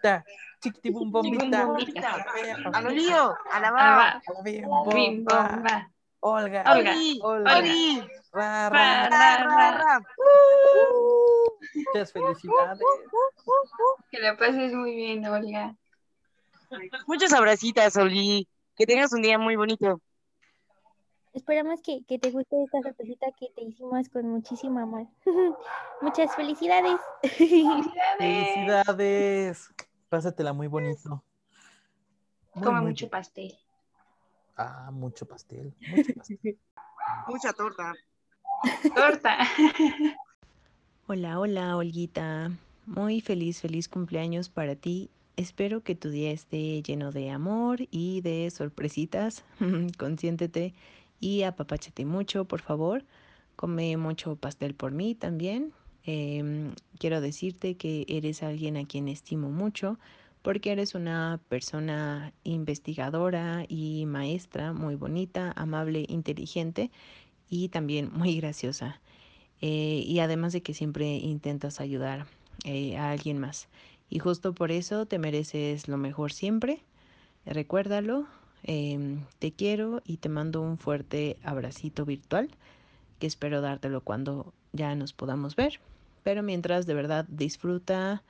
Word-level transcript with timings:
bombita. 0.00 0.24
Chiquitibum 0.60 1.10
bombita. 1.10 1.66
bombita. 1.66 2.26
¡A 2.72 2.80
lo 2.80 2.90
lío! 2.90 3.34
¡A 3.50 3.60
la 3.60 3.70
va! 3.70 3.96
va. 3.96 4.08
A 4.08 4.32
la 4.34 4.42
bim 4.42 4.64
Bim, 4.92 5.24
bomba. 5.24 5.90
Olga. 6.20 6.64
Olga. 6.66 6.94
Olga. 7.22 7.58
¡Oli! 7.58 8.02
Ra, 8.32 8.68
Ra, 8.68 9.08
ra. 9.08 9.72
¡Ra! 9.72 10.00
Muchas 11.74 12.12
felicidades. 12.12 12.80
Que 14.10 14.18
la 14.18 14.36
pases 14.36 14.72
muy 14.74 14.94
bien, 14.94 15.24
Olga. 15.26 15.74
Muchas 17.06 17.32
abracitas, 17.32 17.96
Oli. 17.96 18.46
Que 18.76 18.86
tengas 18.86 19.12
un 19.12 19.22
día 19.22 19.38
muy 19.38 19.56
bonito. 19.56 20.00
Esperamos 21.32 21.80
que, 21.80 22.02
que 22.06 22.18
te 22.18 22.30
guste 22.32 22.64
esta 22.64 22.82
sorpresita 22.82 23.28
que 23.38 23.50
te 23.54 23.62
hicimos 23.62 24.08
con 24.08 24.26
muchísimo 24.28 24.80
amor. 24.80 25.06
Muchas 26.02 26.34
felicidades. 26.34 27.00
Felicidades. 28.18 29.70
Pásatela 30.10 30.52
muy 30.52 30.66
bonito. 30.66 31.22
Muy, 32.54 32.64
Come 32.64 32.80
muy 32.80 32.90
mucho 32.90 33.06
bien. 33.06 33.10
pastel. 33.10 33.54
Ah, 34.56 34.90
mucho 34.92 35.24
pastel. 35.24 35.72
Mucho 35.88 36.14
pastel. 36.14 36.58
Mucha 37.28 37.52
torta. 37.52 37.94
Torta. 38.94 39.38
Hola, 41.06 41.38
hola, 41.40 41.76
Olguita. 41.76 42.50
Muy 42.86 43.20
feliz, 43.20 43.60
feliz 43.60 43.88
cumpleaños 43.88 44.48
para 44.48 44.74
ti. 44.74 45.10
Espero 45.36 45.82
que 45.82 45.94
tu 45.94 46.10
día 46.10 46.30
esté 46.32 46.82
lleno 46.82 47.12
de 47.12 47.30
amor 47.30 47.78
y 47.90 48.20
de 48.20 48.50
sorpresitas. 48.50 49.44
Consiéntete 49.98 50.74
y 51.20 51.44
apapáchate 51.44 52.04
mucho, 52.04 52.44
por 52.44 52.60
favor. 52.60 53.04
Come 53.56 53.96
mucho 53.96 54.36
pastel 54.36 54.74
por 54.74 54.90
mí 54.92 55.14
también. 55.14 55.72
Em, 56.04 56.72
quiero 56.98 57.20
decirte 57.20 57.76
que 57.76 58.06
eres 58.08 58.42
alguien 58.42 58.76
a 58.76 58.86
quien 58.86 59.08
estimo 59.08 59.50
mucho 59.50 59.98
porque 60.42 60.72
eres 60.72 60.94
una 60.94 61.40
persona 61.48 62.32
investigadora 62.44 63.64
y 63.68 64.06
maestra 64.06 64.72
muy 64.72 64.94
bonita, 64.94 65.52
amable, 65.56 66.06
inteligente 66.08 66.90
y 67.48 67.68
también 67.68 68.10
muy 68.14 68.36
graciosa. 68.40 69.00
Eh, 69.60 70.02
y 70.06 70.20
además 70.20 70.52
de 70.52 70.62
que 70.62 70.72
siempre 70.72 71.16
intentas 71.16 71.80
ayudar 71.80 72.26
eh, 72.64 72.96
a 72.96 73.10
alguien 73.10 73.38
más. 73.38 73.68
Y 74.08 74.18
justo 74.18 74.54
por 74.54 74.72
eso 74.72 75.06
te 75.06 75.18
mereces 75.18 75.86
lo 75.86 75.98
mejor 75.98 76.32
siempre. 76.32 76.82
Recuérdalo. 77.44 78.26
Em, 78.62 79.24
te 79.38 79.52
quiero 79.52 80.02
y 80.04 80.18
te 80.18 80.28
mando 80.28 80.60
un 80.60 80.76
fuerte 80.76 81.38
abracito 81.42 82.04
virtual 82.04 82.50
que 83.18 83.26
espero 83.26 83.62
dártelo 83.62 84.02
cuando 84.02 84.52
ya 84.72 84.94
nos 84.94 85.12
podamos 85.12 85.56
ver. 85.56 85.80
Pero 86.22 86.42
mientras 86.42 86.86
de 86.86 86.94
verdad 86.94 87.26
disfruta 87.28 88.22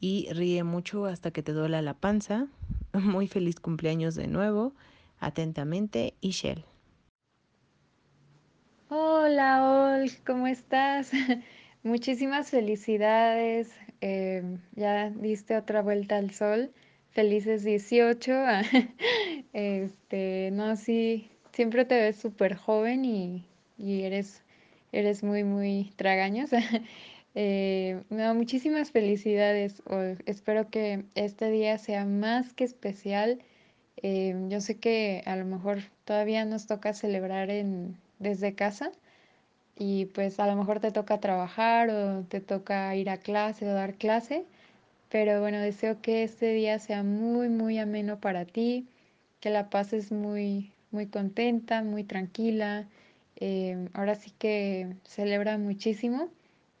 y 0.00 0.28
ríe 0.32 0.64
mucho 0.64 1.06
hasta 1.06 1.30
que 1.30 1.42
te 1.42 1.52
duela 1.52 1.82
la 1.82 1.94
panza. 1.94 2.48
Muy 2.92 3.28
feliz 3.28 3.60
cumpleaños 3.60 4.14
de 4.14 4.28
nuevo. 4.28 4.74
Atentamente, 5.20 6.14
Ishel. 6.20 6.64
Hola, 8.88 9.62
Ol, 10.00 10.10
¿cómo 10.26 10.46
estás? 10.46 11.12
Muchísimas 11.82 12.50
felicidades. 12.50 13.70
eh, 14.00 14.42
ya 14.74 15.10
diste 15.10 15.56
otra 15.56 15.82
vuelta 15.82 16.16
al 16.18 16.30
sol. 16.32 16.72
Felices 17.10 17.64
18. 17.64 18.32
Este, 19.52 20.50
no, 20.52 20.76
sí, 20.76 21.30
siempre 21.52 21.84
te 21.86 21.94
ves 21.98 22.16
súper 22.16 22.56
joven 22.56 23.04
y, 23.06 23.46
y 23.78 24.02
eres, 24.02 24.42
eres 24.92 25.22
muy, 25.22 25.44
muy 25.44 25.92
tragaños. 25.96 26.50
Eh, 27.38 28.02
no, 28.08 28.34
muchísimas 28.34 28.92
felicidades. 28.92 29.82
Espero 30.24 30.70
que 30.70 31.04
este 31.14 31.50
día 31.50 31.76
sea 31.78 32.06
más 32.06 32.54
que 32.54 32.64
especial. 32.64 33.40
Eh, 34.02 34.34
yo 34.48 34.60
sé 34.62 34.78
que 34.78 35.22
a 35.26 35.36
lo 35.36 35.44
mejor 35.44 35.80
todavía 36.06 36.46
nos 36.46 36.66
toca 36.66 36.94
celebrar 36.94 37.50
en, 37.50 37.98
desde 38.20 38.54
casa 38.54 38.90
y 39.76 40.06
pues 40.06 40.40
a 40.40 40.46
lo 40.48 40.56
mejor 40.56 40.80
te 40.80 40.92
toca 40.92 41.20
trabajar 41.20 41.90
o 41.90 42.24
te 42.24 42.40
toca 42.40 42.94
ir 42.96 43.10
a 43.10 43.18
clase 43.18 43.68
o 43.68 43.74
dar 43.74 43.94
clase, 43.96 44.46
pero 45.10 45.40
bueno, 45.40 45.60
deseo 45.60 46.02
que 46.02 46.24
este 46.24 46.52
día 46.54 46.78
sea 46.80 47.02
muy, 47.04 47.48
muy 47.50 47.78
ameno 47.78 48.20
para 48.20 48.46
ti, 48.46 48.88
que 49.40 49.50
la 49.50 49.70
pases 49.70 50.12
muy, 50.12 50.72
muy 50.92 51.06
contenta, 51.08 51.82
muy 51.82 52.04
tranquila. 52.04 52.88
Eh, 53.36 53.88
ahora 53.94 54.16
sí 54.16 54.32
que 54.38 54.96
celebra 55.04 55.58
muchísimo. 55.58 56.30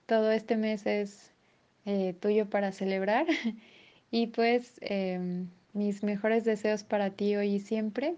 Todo 0.06 0.30
este 0.30 0.56
mes 0.56 0.86
es 0.86 1.32
eh, 1.84 2.14
tuyo 2.20 2.48
para 2.48 2.72
celebrar 2.72 3.26
y 4.10 4.28
pues 4.28 4.78
em, 4.80 5.48
mis 5.72 6.02
mejores 6.04 6.44
deseos 6.44 6.84
para 6.84 7.10
ti 7.10 7.36
hoy 7.36 7.54
y 7.56 7.60
siempre. 7.60 8.14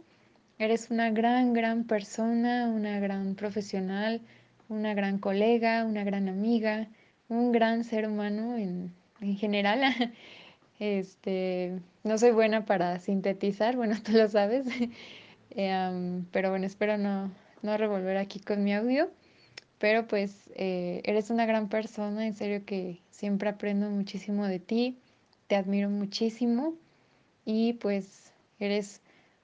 Eres 0.58 0.90
una 0.90 1.10
gran, 1.10 1.52
gran 1.54 1.84
persona, 1.84 2.68
una 2.68 2.98
gran 3.00 3.34
profesional, 3.36 4.20
una 4.68 4.92
gran 4.94 5.18
colega, 5.18 5.84
una 5.84 6.04
gran 6.04 6.28
amiga, 6.28 6.88
un 7.28 7.52
gran 7.52 7.84
ser 7.84 8.06
humano 8.08 8.56
en, 8.56 8.92
en 9.20 9.36
general. 9.36 9.80
Este, 10.80 11.80
no 12.04 12.18
soy 12.18 12.30
buena 12.30 12.64
para 12.64 13.00
sintetizar, 13.00 13.74
bueno, 13.74 13.96
tú 14.04 14.12
lo 14.12 14.28
sabes, 14.28 14.64
am, 15.56 16.26
pero 16.30 16.50
bueno, 16.50 16.66
espero 16.66 16.96
no, 16.98 17.32
no 17.62 17.76
revolver 17.76 18.16
aquí 18.16 18.38
con 18.38 18.62
mi 18.62 18.72
audio. 18.74 19.10
Pero 19.78 20.06
pues 20.06 20.50
eh, 20.54 21.00
eres 21.04 21.30
una 21.30 21.46
gran 21.46 21.68
persona, 21.68 22.26
en 22.26 22.34
serio 22.34 22.64
que 22.64 23.00
siempre 23.10 23.48
aprendo 23.48 23.90
muchísimo 23.90 24.46
de 24.46 24.58
ti, 24.58 24.98
te 25.46 25.56
admiro 25.56 25.88
muchísimo 25.88 26.74
y 27.44 27.74
pues 27.74 28.32
eres 28.58 29.00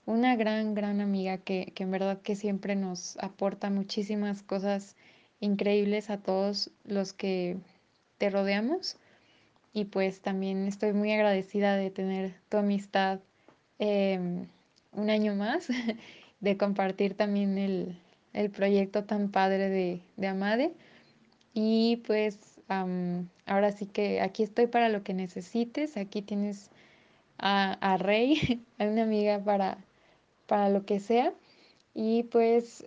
una 0.07 0.37
gran, 0.37 0.75
gran 0.75 1.01
amiga 1.01 1.39
que, 1.39 1.73
que 1.75 1.85
en 1.85 1.91
verdad 1.91 2.21
que 2.21 2.37
siempre 2.37 2.77
nos 2.77 3.17
aporta 3.19 3.71
muchísimas 3.71 4.43
cosas 4.43 4.97
increíbles 5.41 6.11
a 6.11 6.19
todos 6.19 6.71
los 6.85 7.13
que 7.13 7.57
te 8.19 8.31
rodeamos. 8.31 8.97
Y 9.73 9.87
pues 9.87 10.21
también 10.21 10.67
estoy 10.67 10.93
muy 10.93 11.13
agradecida 11.13 11.77
de 11.77 11.91
tener 11.91 12.35
tu 12.49 12.59
amistad 12.59 13.21
em, 13.79 14.47
un 14.93 15.11
año 15.11 15.35
más, 15.35 15.69
de 16.41 16.57
compartir 16.57 17.15
también 17.15 17.59
el, 17.59 17.99
el 18.35 18.51
proyecto 18.51 19.05
tan 19.05 19.31
padre 19.31 19.71
de, 19.71 20.03
de 20.17 20.27
Amade. 20.27 20.75
Y 21.55 22.03
pues 22.07 22.61
ahora 23.47 23.73
sí 23.73 23.87
que 23.87 24.21
aquí 24.21 24.43
estoy 24.43 24.67
para 24.67 24.89
lo 24.89 25.03
que 25.03 25.15
necesites. 25.15 25.97
Aquí 25.97 26.23
tienes 26.23 26.71
a, 27.39 27.73
a 27.81 27.97
Rey, 27.97 28.65
a 28.79 28.85
una 28.85 29.05
amiga 29.05 29.43
para, 29.43 29.79
para 30.47 30.69
lo 30.69 30.85
que 30.85 31.01
sea. 31.01 31.33
Y 31.95 32.25
pues 32.25 32.85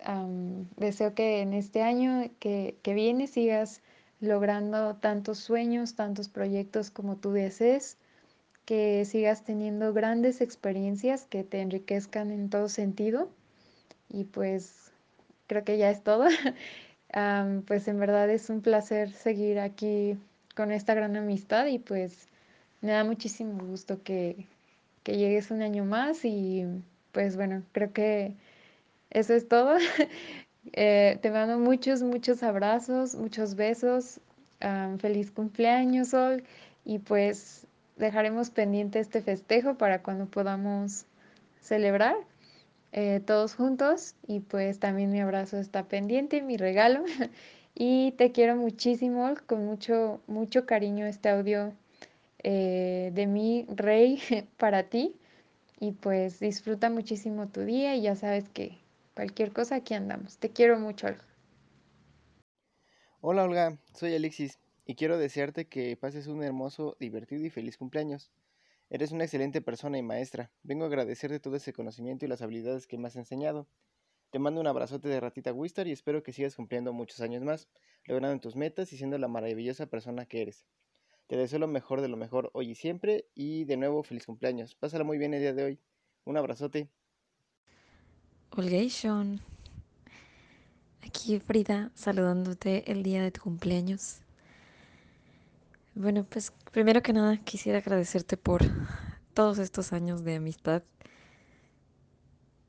deseo 0.75 1.13
que 1.15 1.41
en 1.41 1.53
este 1.53 1.81
año 1.81 2.29
que, 2.39 2.75
que 2.83 2.93
viene 2.93 3.27
sigas 3.27 3.81
logrando 4.19 4.95
tantos 4.95 5.39
sueños, 5.39 5.95
tantos 5.95 6.27
proyectos 6.27 6.91
como 6.91 7.15
tú 7.15 7.31
desees, 7.31 7.97
que 8.65 9.05
sigas 9.05 9.45
teniendo 9.45 9.93
grandes 9.93 10.41
experiencias 10.41 11.25
que 11.25 11.45
te 11.45 11.61
enriquezcan 11.61 12.31
en 12.31 12.49
todo 12.49 12.67
sentido. 12.67 13.29
Y 14.09 14.25
pues 14.25 14.86
creo 15.47 15.63
que 15.63 15.77
ya 15.77 15.89
es 15.89 16.03
todo. 16.03 16.25
Am, 17.13 17.63
pues 17.63 17.87
en 17.87 17.99
verdad 17.99 18.29
es 18.29 18.49
un 18.49 18.61
placer 18.61 19.11
seguir 19.11 19.59
aquí 19.59 20.17
con 20.55 20.71
esta 20.71 20.93
gran 20.93 21.15
amistad 21.15 21.67
y 21.67 21.79
pues 21.79 22.27
me 22.81 22.91
da 22.91 23.03
muchísimo 23.03 23.63
gusto 23.65 24.03
que, 24.03 24.45
que 25.03 25.17
llegues 25.17 25.51
un 25.51 25.61
año 25.61 25.85
más 25.85 26.25
y 26.25 26.65
pues 27.13 27.35
bueno, 27.37 27.63
creo 27.71 27.93
que 27.93 28.33
eso 29.09 29.33
es 29.33 29.47
todo. 29.47 29.77
Eh, 30.73 31.17
te 31.21 31.31
mando 31.31 31.57
muchos, 31.59 32.03
muchos 32.03 32.43
abrazos, 32.43 33.15
muchos 33.15 33.55
besos. 33.55 34.19
am, 34.59 34.99
feliz 34.99 35.31
cumpleaños, 35.31 36.09
Sol. 36.09 36.43
Y 36.83 36.99
pues 36.99 37.65
dejaremos 37.95 38.49
pendiente 38.49 38.99
este 38.99 39.21
festejo 39.21 39.75
para 39.77 40.03
cuando 40.03 40.25
podamos 40.25 41.05
celebrar 41.61 42.17
eh, 42.97 43.19
todos 43.19 43.53
juntos. 43.53 44.15
Y 44.27 44.39
pues 44.39 44.79
también 44.79 45.11
mi 45.11 45.21
abrazo 45.21 45.57
está 45.57 45.87
pendiente, 45.87 46.41
mi 46.41 46.57
regalo. 46.57 47.03
Y 47.79 48.13
te 48.13 48.31
quiero 48.31 48.55
muchísimo, 48.55 49.35
con 49.45 49.63
mucho, 49.63 50.19
mucho 50.25 50.65
cariño 50.65 51.05
este 51.05 51.29
audio 51.29 51.73
eh, 52.41 53.11
de 53.13 53.27
mi 53.27 53.67
rey 53.69 54.19
para 54.57 54.83
ti. 54.89 55.15
Y 55.79 55.91
pues 55.91 56.39
disfruta 56.39 56.89
muchísimo 56.89 57.49
tu 57.49 57.61
día 57.61 57.95
y 57.95 58.01
ya 58.01 58.15
sabes 58.15 58.49
que 58.49 58.79
cualquier 59.15 59.53
cosa 59.53 59.75
aquí 59.75 59.93
andamos. 59.93 60.39
Te 60.39 60.49
quiero 60.49 60.79
mucho, 60.79 61.05
Olga. 61.05 61.23
Hola 63.21 63.43
Olga, 63.43 63.77
soy 63.93 64.15
Alexis 64.15 64.57
y 64.87 64.95
quiero 64.95 65.19
desearte 65.19 65.65
que 65.67 65.95
pases 65.97 66.25
un 66.25 66.41
hermoso, 66.43 66.97
divertido 66.99 67.45
y 67.45 67.51
feliz 67.51 67.77
cumpleaños. 67.77 68.31
Eres 68.89 69.11
una 69.11 69.25
excelente 69.25 69.61
persona 69.61 69.97
y 69.97 70.01
maestra. 70.01 70.49
Vengo 70.63 70.85
a 70.85 70.87
agradecerte 70.87 71.41
todo 71.41 71.57
ese 71.57 71.73
conocimiento 71.73 72.23
y 72.25 72.29
las 72.29 72.41
habilidades 72.41 72.87
que 72.87 72.97
me 72.97 73.07
has 73.07 73.17
enseñado. 73.17 73.67
Te 74.29 74.39
mando 74.39 74.61
un 74.61 74.67
abrazote 74.67 75.09
de 75.09 75.19
ratita 75.19 75.51
Wistar 75.51 75.87
y 75.87 75.91
espero 75.91 76.23
que 76.23 76.31
sigas 76.31 76.55
cumpliendo 76.55 76.93
muchos 76.93 77.19
años 77.19 77.43
más, 77.43 77.67
logrando 78.05 78.39
tus 78.39 78.55
metas 78.55 78.93
y 78.93 78.97
siendo 78.97 79.17
la 79.17 79.27
maravillosa 79.27 79.87
persona 79.87 80.25
que 80.25 80.41
eres. 80.41 80.65
Te 81.27 81.35
deseo 81.35 81.59
lo 81.59 81.67
mejor 81.67 81.99
de 81.99 82.07
lo 82.07 82.15
mejor 82.15 82.49
hoy 82.53 82.71
y 82.71 82.75
siempre 82.75 83.27
y 83.35 83.65
de 83.65 83.75
nuevo 83.75 84.03
feliz 84.03 84.25
cumpleaños. 84.25 84.75
Pásala 84.75 85.03
muy 85.03 85.17
bien 85.17 85.33
el 85.33 85.41
día 85.41 85.53
de 85.53 85.63
hoy. 85.63 85.79
Un 86.23 86.37
abrazote. 86.37 86.89
Holgation. 88.51 89.41
Aquí 91.05 91.39
Frida 91.39 91.91
saludándote 91.93 92.89
el 92.89 93.03
día 93.03 93.21
de 93.21 93.31
tu 93.31 93.41
cumpleaños. 93.41 94.21
Bueno, 95.99 96.27
pues 96.29 96.53
primero 96.71 97.01
que 97.01 97.11
nada 97.11 97.37
quisiera 97.37 97.79
agradecerte 97.79 98.37
por 98.37 98.61
todos 99.33 99.57
estos 99.57 99.93
años 99.93 100.23
de 100.23 100.35
amistad. 100.35 100.83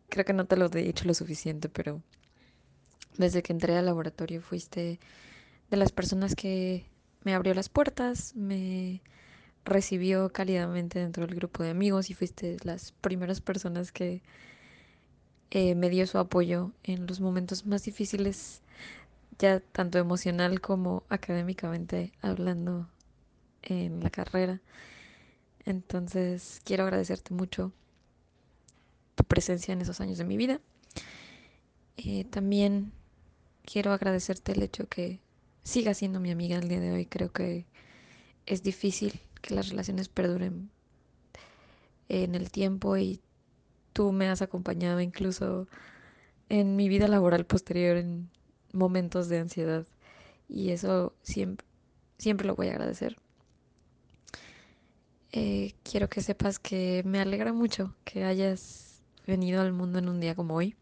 Creo 0.08 0.25
que 0.25 0.32
no 0.32 0.46
te 0.46 0.56
lo 0.56 0.64
he 0.64 0.82
dicho 0.82 1.04
lo 1.04 1.12
suficiente, 1.12 1.69
pero 1.69 2.00
desde 3.19 3.42
que 3.42 3.52
entré 3.52 3.76
al 3.76 3.84
laboratorio 3.84 4.40
fuiste 4.40 4.98
de 5.70 5.76
las 5.76 5.92
personas 5.92 6.34
que 6.34 6.86
me 7.22 7.34
abrió 7.34 7.52
las 7.52 7.69
puertas, 7.69 8.34
me 8.34 9.02
recibió 9.66 10.30
cálidamente 10.32 10.98
dentro 10.98 11.26
del 11.26 11.36
grupo 11.36 11.62
de 11.62 11.69
amigos 11.69 12.08
y 12.08 12.14
fuiste 12.14 12.56
las 12.64 12.92
primeras 12.92 13.42
personas 13.42 13.92
que 13.92 14.22
eh, 15.50 15.75
me 15.75 15.90
dio 15.90 16.06
su 16.06 16.16
apoyo 16.16 16.72
en 16.82 17.06
los 17.06 17.20
momentos 17.20 17.66
más 17.66 17.84
difíciles, 17.84 18.62
ya 19.38 19.60
tanto 19.60 19.98
emocional 19.98 20.62
como 20.62 21.02
académicamente 21.10 22.14
hablando 22.22 22.88
en 23.62 24.00
la 24.00 24.10
carrera. 24.10 24.60
Entonces 25.64 26.60
quiero 26.64 26.84
agradecerte 26.84 27.34
mucho 27.34 27.72
tu 29.14 29.25
presencia 29.25 29.72
en 29.72 29.81
esos 29.81 30.00
años 30.00 30.19
de 30.19 30.25
mi 30.25 30.37
vida. 30.37 30.60
Eh, 31.96 32.25
también 32.25 32.93
quiero 33.64 33.93
agradecerte 33.93 34.52
el 34.52 34.62
hecho 34.62 34.88
que 34.88 35.20
sigas 35.64 35.99
siendo 35.99 36.20
mi 36.20 36.31
amiga 36.31 36.56
el 36.58 36.69
día 36.69 36.81
de 36.81 36.93
hoy. 36.93 37.06
Creo 37.06 37.32
que 37.32 37.66
es 38.46 38.62
difícil 38.62 39.20
que 39.43 39.55
las 39.55 39.69
relaciones 39.69 40.08
perduren 40.08 40.70
en 42.08 42.34
el 42.34 42.50
tiempo 42.50 42.96
y 42.96 43.20
tú 43.93 44.12
me 44.12 44.28
has 44.28 44.43
acompañado 44.43 45.00
incluso 45.00 45.69
en 46.49 46.76
mi 46.76 46.88
vida 46.88 47.08
laboral 47.08 47.44
posterior 47.44 47.96
en 47.96 48.31
momentos 48.72 49.28
de 49.28 49.38
ansiedad 49.38 49.87
y 50.49 50.70
eso 50.70 51.14
siempre, 51.22 51.66
siempre 52.16 52.46
lo 52.46 52.56
voy 52.56 52.69
a 52.69 52.72
agradecer. 52.72 53.19
Eh, 55.32 55.75
quiero 55.82 56.08
que 56.08 56.22
sepas 56.22 56.58
que 56.58 57.02
me 57.04 57.20
alegra 57.20 57.52
mucho 57.52 57.94
que 58.04 58.25
hayas 58.25 59.02
venido 59.26 59.60
al 59.60 59.72
mundo 59.72 59.98
en 59.98 60.08
un 60.08 60.20
día 60.20 60.34
como 60.34 60.54
hoy. 60.54 60.75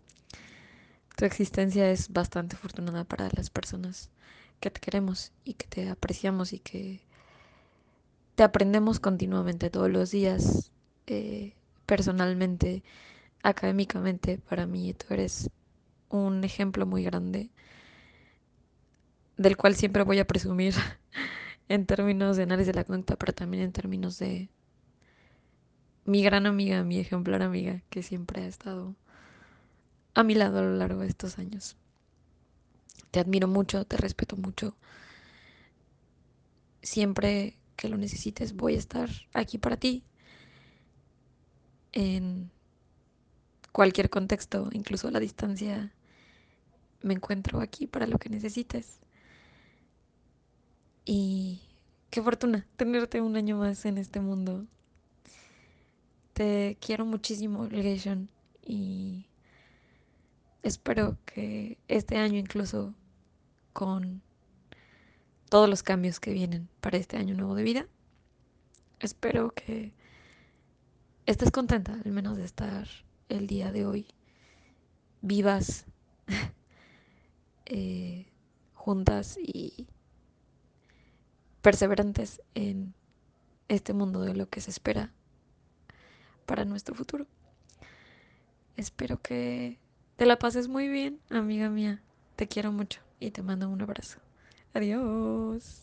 Tu 1.16 1.24
existencia 1.24 1.90
es 1.90 2.12
bastante 2.12 2.56
afortunada 2.56 3.04
para 3.04 3.28
las 3.34 3.50
personas 3.50 4.10
que 4.60 4.70
te 4.70 4.80
queremos 4.80 5.32
y 5.44 5.54
que 5.54 5.66
te 5.66 5.88
apreciamos 5.88 6.52
y 6.52 6.60
que 6.60 7.00
te 8.34 8.42
aprendemos 8.42 9.00
continuamente 9.00 9.70
todos 9.70 9.90
los 9.90 10.10
días. 10.10 10.70
Eh, 11.06 11.54
personalmente, 11.86 12.82
académicamente, 13.42 14.38
para 14.38 14.66
mí 14.66 14.94
tú 14.94 15.06
eres 15.14 15.50
un 16.08 16.44
ejemplo 16.44 16.86
muy 16.86 17.02
grande 17.02 17.50
del 19.36 19.56
cual 19.56 19.74
siempre 19.76 20.02
voy 20.02 20.18
a 20.18 20.26
presumir 20.26 20.74
en 21.68 21.86
términos 21.86 22.36
de 22.36 22.44
análisis 22.44 22.68
de 22.68 22.74
la 22.74 22.84
cuenta, 22.84 23.16
pero 23.16 23.32
también 23.32 23.62
en 23.62 23.72
términos 23.72 24.18
de 24.18 24.48
mi 26.04 26.22
gran 26.22 26.46
amiga, 26.46 26.84
mi 26.84 26.98
ejemplar 26.98 27.42
amiga, 27.42 27.82
que 27.90 28.02
siempre 28.02 28.42
ha 28.42 28.46
estado 28.46 28.94
a 30.14 30.22
mi 30.22 30.34
lado 30.34 30.60
a 30.60 30.62
lo 30.62 30.76
largo 30.76 31.00
de 31.00 31.08
estos 31.08 31.38
años. 31.38 31.76
Te 33.10 33.20
admiro 33.20 33.48
mucho, 33.48 33.84
te 33.84 33.96
respeto 33.96 34.36
mucho. 34.36 34.76
Siempre 36.82 37.56
que 37.76 37.88
lo 37.88 37.96
necesites 37.96 38.54
voy 38.54 38.74
a 38.74 38.78
estar 38.78 39.10
aquí 39.34 39.58
para 39.58 39.76
ti. 39.76 40.04
En 41.92 42.50
cualquier 43.72 44.10
contexto, 44.10 44.68
incluso 44.72 45.08
a 45.08 45.10
la 45.10 45.20
distancia, 45.20 45.92
me 47.02 47.14
encuentro 47.14 47.60
aquí 47.60 47.86
para 47.86 48.06
lo 48.06 48.18
que 48.18 48.28
necesites. 48.28 49.00
Y 51.08 51.60
qué 52.10 52.20
fortuna 52.20 52.66
tenerte 52.76 53.20
un 53.20 53.36
año 53.36 53.56
más 53.56 53.86
en 53.86 53.96
este 53.96 54.18
mundo. 54.18 54.66
Te 56.32 56.76
quiero 56.80 57.06
muchísimo, 57.06 57.66
Legation, 57.66 58.28
y 58.60 59.24
espero 60.64 61.16
que 61.24 61.78
este 61.86 62.16
año 62.16 62.38
incluso 62.38 62.92
con 63.72 64.20
todos 65.48 65.68
los 65.68 65.84
cambios 65.84 66.18
que 66.18 66.32
vienen 66.32 66.68
para 66.80 66.98
este 66.98 67.16
año 67.16 67.36
nuevo 67.36 67.54
de 67.54 67.62
vida, 67.62 67.86
espero 68.98 69.54
que 69.54 69.92
estés 71.24 71.52
contenta 71.52 72.00
al 72.04 72.10
menos 72.10 72.36
de 72.36 72.44
estar 72.44 72.88
el 73.28 73.46
día 73.46 73.70
de 73.70 73.86
hoy 73.86 74.08
vivas 75.22 75.86
eh, 77.66 78.26
juntas 78.74 79.38
y 79.40 79.86
perseverantes 81.66 82.40
en 82.54 82.94
este 83.66 83.92
mundo 83.92 84.20
de 84.20 84.36
lo 84.36 84.48
que 84.48 84.60
se 84.60 84.70
espera 84.70 85.12
para 86.46 86.64
nuestro 86.64 86.94
futuro. 86.94 87.26
Espero 88.76 89.20
que 89.20 89.80
te 90.14 90.26
la 90.26 90.38
pases 90.38 90.68
muy 90.68 90.86
bien, 90.86 91.18
amiga 91.28 91.68
mía. 91.68 92.00
Te 92.36 92.46
quiero 92.46 92.70
mucho 92.70 93.00
y 93.18 93.32
te 93.32 93.42
mando 93.42 93.68
un 93.68 93.82
abrazo. 93.82 94.20
Adiós. 94.74 95.82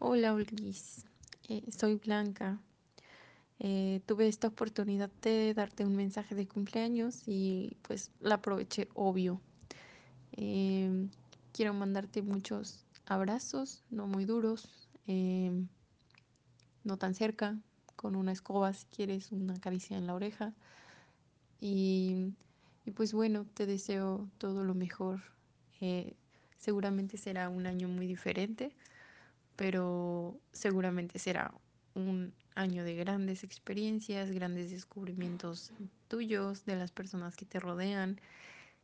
Hola, 0.00 0.34
Ulgis. 0.34 1.06
Eh, 1.48 1.62
soy 1.70 1.94
Blanca. 1.94 2.58
Eh, 3.60 4.00
tuve 4.04 4.26
esta 4.26 4.48
oportunidad 4.48 5.12
de 5.22 5.54
darte 5.54 5.84
un 5.84 5.94
mensaje 5.94 6.34
de 6.34 6.48
cumpleaños 6.48 7.22
y 7.26 7.76
pues 7.82 8.10
la 8.18 8.34
aproveché, 8.34 8.88
obvio. 8.94 9.40
Em, 10.32 11.08
quiero 11.52 11.72
mandarte 11.72 12.20
muchos 12.20 12.83
abrazos, 13.06 13.84
no 13.90 14.06
muy 14.06 14.24
duros, 14.24 14.88
em, 15.06 15.68
no 16.84 16.96
tan 16.96 17.14
cerca, 17.14 17.58
con 17.96 18.16
una 18.16 18.32
escoba 18.32 18.72
si 18.72 18.86
quieres, 18.86 19.32
una 19.32 19.58
caricia 19.60 19.96
en 19.96 20.06
la 20.06 20.14
oreja. 20.14 20.52
Y, 21.60 22.32
y 22.84 22.90
pues 22.90 23.12
bueno, 23.12 23.46
te 23.54 23.66
deseo 23.66 24.28
todo 24.38 24.64
lo 24.64 24.74
mejor. 24.74 25.20
Eh, 25.80 26.14
seguramente 26.58 27.16
será 27.16 27.48
un 27.48 27.66
año 27.66 27.88
muy 27.88 28.06
diferente, 28.06 28.74
pero 29.56 30.38
seguramente 30.52 31.18
será 31.18 31.54
un 31.94 32.34
año 32.54 32.84
de 32.84 32.94
grandes 32.94 33.44
experiencias, 33.44 34.30
grandes 34.30 34.70
descubrimientos 34.70 35.72
tuyos, 36.08 36.64
de 36.64 36.76
las 36.76 36.90
personas 36.90 37.36
que 37.36 37.44
te 37.44 37.60
rodean 37.60 38.20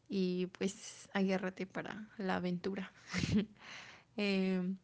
y 0.08 0.46
pues 0.58 1.08
agárrate 1.12 1.66
para 1.66 2.08
la 2.18 2.36
aventura. 2.36 2.92
Em, 4.22 4.76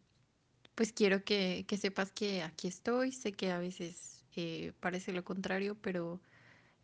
pues 0.75 0.95
quiero 0.95 1.23
que, 1.23 1.66
sepas 1.78 2.11
que 2.11 2.43
aquí 2.43 2.69
estoy, 2.69 3.12
sé 3.12 3.33
que 3.33 3.52
a 3.52 3.59
veces 3.59 4.25
eh, 4.35 4.73
parece 4.81 5.12
lo 5.12 5.25
contrario, 5.25 5.76
pero 5.83 6.23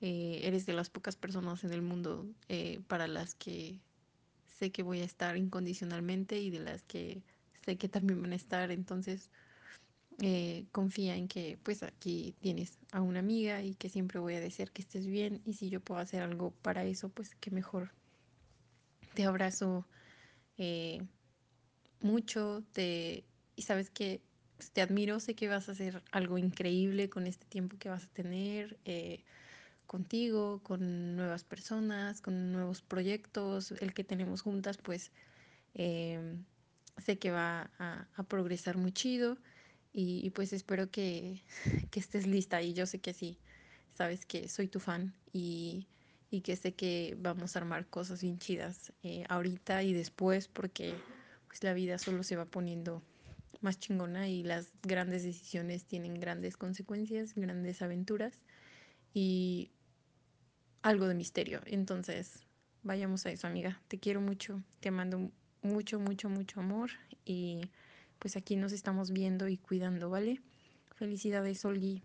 eh, 0.02 0.40
eres 0.42 0.66
de 0.66 0.74
las 0.74 0.90
pocas 0.90 1.16
personas 1.16 1.64
en 1.64 1.72
el 1.72 1.80
mundo 1.80 2.26
eh, 2.50 2.80
para 2.88 3.06
las 3.08 3.34
que 3.34 3.80
sé 4.58 4.70
que 4.70 4.82
voy 4.82 5.00
a 5.00 5.04
estar 5.04 5.38
incondicionalmente 5.38 6.40
y 6.40 6.50
de 6.50 6.60
las 6.60 6.82
que 6.82 7.22
sé 7.64 7.78
que 7.78 7.88
también 7.88 8.20
van 8.20 8.32
a 8.32 8.36
estar, 8.36 8.70
entonces 8.70 9.30
confía 10.72 11.16
en 11.16 11.26
que 11.26 11.58
pues 11.62 11.82
aquí 11.82 12.34
tienes 12.40 12.78
a 12.92 13.00
una 13.00 13.20
amiga 13.20 13.62
y 13.62 13.74
que 13.74 13.88
siempre 13.88 14.20
voy 14.20 14.34
a 14.34 14.40
desear 14.40 14.70
que 14.70 14.82
estés 14.82 15.06
bien. 15.06 15.40
Y 15.46 15.54
si 15.54 15.70
yo 15.70 15.80
puedo 15.80 16.00
hacer 16.00 16.22
algo 16.22 16.50
para 16.62 16.84
eso, 16.84 17.08
pues 17.08 17.34
que 17.36 17.50
mejor. 17.50 17.92
Te 19.14 19.24
abrazo 19.24 19.86
mucho 22.02 22.62
te, 22.72 23.24
y 23.56 23.62
sabes 23.62 23.90
que 23.90 24.20
pues, 24.56 24.70
te 24.70 24.80
admiro, 24.80 25.18
sé 25.18 25.34
que 25.34 25.48
vas 25.48 25.68
a 25.68 25.72
hacer 25.72 26.02
algo 26.12 26.38
increíble 26.38 27.10
con 27.10 27.26
este 27.26 27.46
tiempo 27.46 27.76
que 27.78 27.88
vas 27.88 28.04
a 28.04 28.08
tener 28.08 28.78
eh, 28.84 29.24
contigo, 29.86 30.60
con 30.62 31.16
nuevas 31.16 31.44
personas, 31.44 32.20
con 32.20 32.52
nuevos 32.52 32.80
proyectos, 32.80 33.72
el 33.72 33.92
que 33.92 34.04
tenemos 34.04 34.40
juntas, 34.40 34.78
pues 34.78 35.10
em, 35.74 36.44
sé 37.04 37.18
que 37.18 37.30
va 37.30 37.70
a, 37.78 38.06
progresar 38.28 38.76
muy 38.76 38.92
chido 38.92 39.36
y, 39.92 40.30
pues 40.30 40.52
espero 40.52 40.90
que, 40.90 41.42
que, 41.90 42.00
estés 42.00 42.26
lista 42.26 42.62
y 42.62 42.72
yo 42.72 42.86
sé 42.86 43.00
que 43.00 43.12
sí, 43.12 43.38
sabes 43.94 44.24
que 44.24 44.48
soy 44.48 44.68
tu 44.68 44.78
fan 44.80 45.12
y, 45.32 45.88
y 46.30 46.40
que 46.42 46.56
sé 46.56 46.72
que 46.72 47.16
vamos 47.20 47.56
a 47.56 47.58
armar 47.58 47.86
cosas 47.86 48.22
bien 48.22 48.38
chidas 48.38 48.92
eh, 49.02 49.24
ahorita 49.28 49.82
y 49.82 49.92
después 49.92 50.48
porque 50.48 50.94
pues 51.52 51.64
la 51.64 51.74
vida 51.74 51.98
solo 51.98 52.22
se 52.22 52.34
va 52.34 52.46
poniendo 52.46 53.02
más 53.60 53.78
chingona 53.78 54.26
y 54.26 54.42
las 54.42 54.72
grandes 54.82 55.22
decisiones 55.22 55.84
tienen 55.84 56.18
grandes 56.18 56.56
consecuencias, 56.56 57.34
grandes 57.34 57.82
aventuras 57.82 58.40
y 59.12 59.70
algo 60.80 61.08
de 61.08 61.14
misterio. 61.14 61.60
Entonces, 61.66 62.46
vayamos 62.82 63.26
a 63.26 63.32
eso, 63.32 63.46
amiga. 63.46 63.82
Te 63.88 63.98
quiero 63.98 64.22
mucho, 64.22 64.62
te 64.80 64.90
mando 64.90 65.30
mucho, 65.60 66.00
mucho, 66.00 66.30
mucho 66.30 66.60
amor 66.60 66.88
y 67.26 67.60
pues 68.18 68.38
aquí 68.38 68.56
nos 68.56 68.72
estamos 68.72 69.10
viendo 69.10 69.46
y 69.46 69.58
cuidando, 69.58 70.08
¿vale? 70.08 70.40
Felicidades, 70.96 71.62
Olgui. 71.66 72.02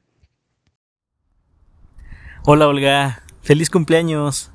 Hola 2.43 2.67
Olga, 2.67 3.23
feliz 3.43 3.69
cumpleaños. 3.69 4.51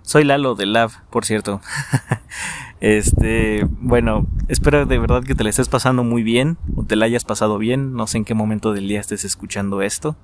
Soy 0.00 0.24
Lalo 0.24 0.54
de 0.54 0.64
Lab, 0.64 0.90
por 1.10 1.26
cierto. 1.26 1.60
este, 2.82 3.64
bueno, 3.78 4.26
espero 4.48 4.86
de 4.86 4.98
verdad 4.98 5.22
que 5.22 5.36
te 5.36 5.44
la 5.44 5.50
estés 5.50 5.68
pasando 5.68 6.02
muy 6.02 6.24
bien 6.24 6.58
o 6.74 6.82
te 6.82 6.96
la 6.96 7.04
hayas 7.04 7.22
pasado 7.22 7.56
bien. 7.58 7.92
No 7.92 8.08
sé 8.08 8.18
en 8.18 8.24
qué 8.24 8.34
momento 8.34 8.72
del 8.72 8.88
día 8.88 8.98
estés 8.98 9.24
escuchando 9.24 9.82
esto. 9.82 10.16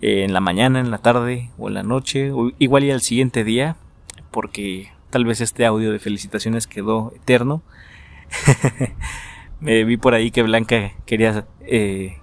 en 0.00 0.32
la 0.32 0.38
mañana, 0.38 0.78
en 0.78 0.92
la 0.92 0.98
tarde 0.98 1.50
o 1.58 1.66
en 1.66 1.74
la 1.74 1.82
noche, 1.82 2.30
o 2.30 2.52
igual 2.60 2.84
y 2.84 2.92
al 2.92 3.00
siguiente 3.00 3.42
día, 3.42 3.74
porque 4.30 4.92
tal 5.10 5.24
vez 5.24 5.40
este 5.40 5.66
audio 5.66 5.90
de 5.90 5.98
felicitaciones 5.98 6.68
quedó 6.68 7.12
eterno. 7.16 7.64
Me 9.58 9.82
vi 9.84 9.96
por 9.96 10.14
ahí 10.14 10.30
que 10.30 10.44
Blanca 10.44 10.92
quería 11.06 11.44
eh, 11.62 12.18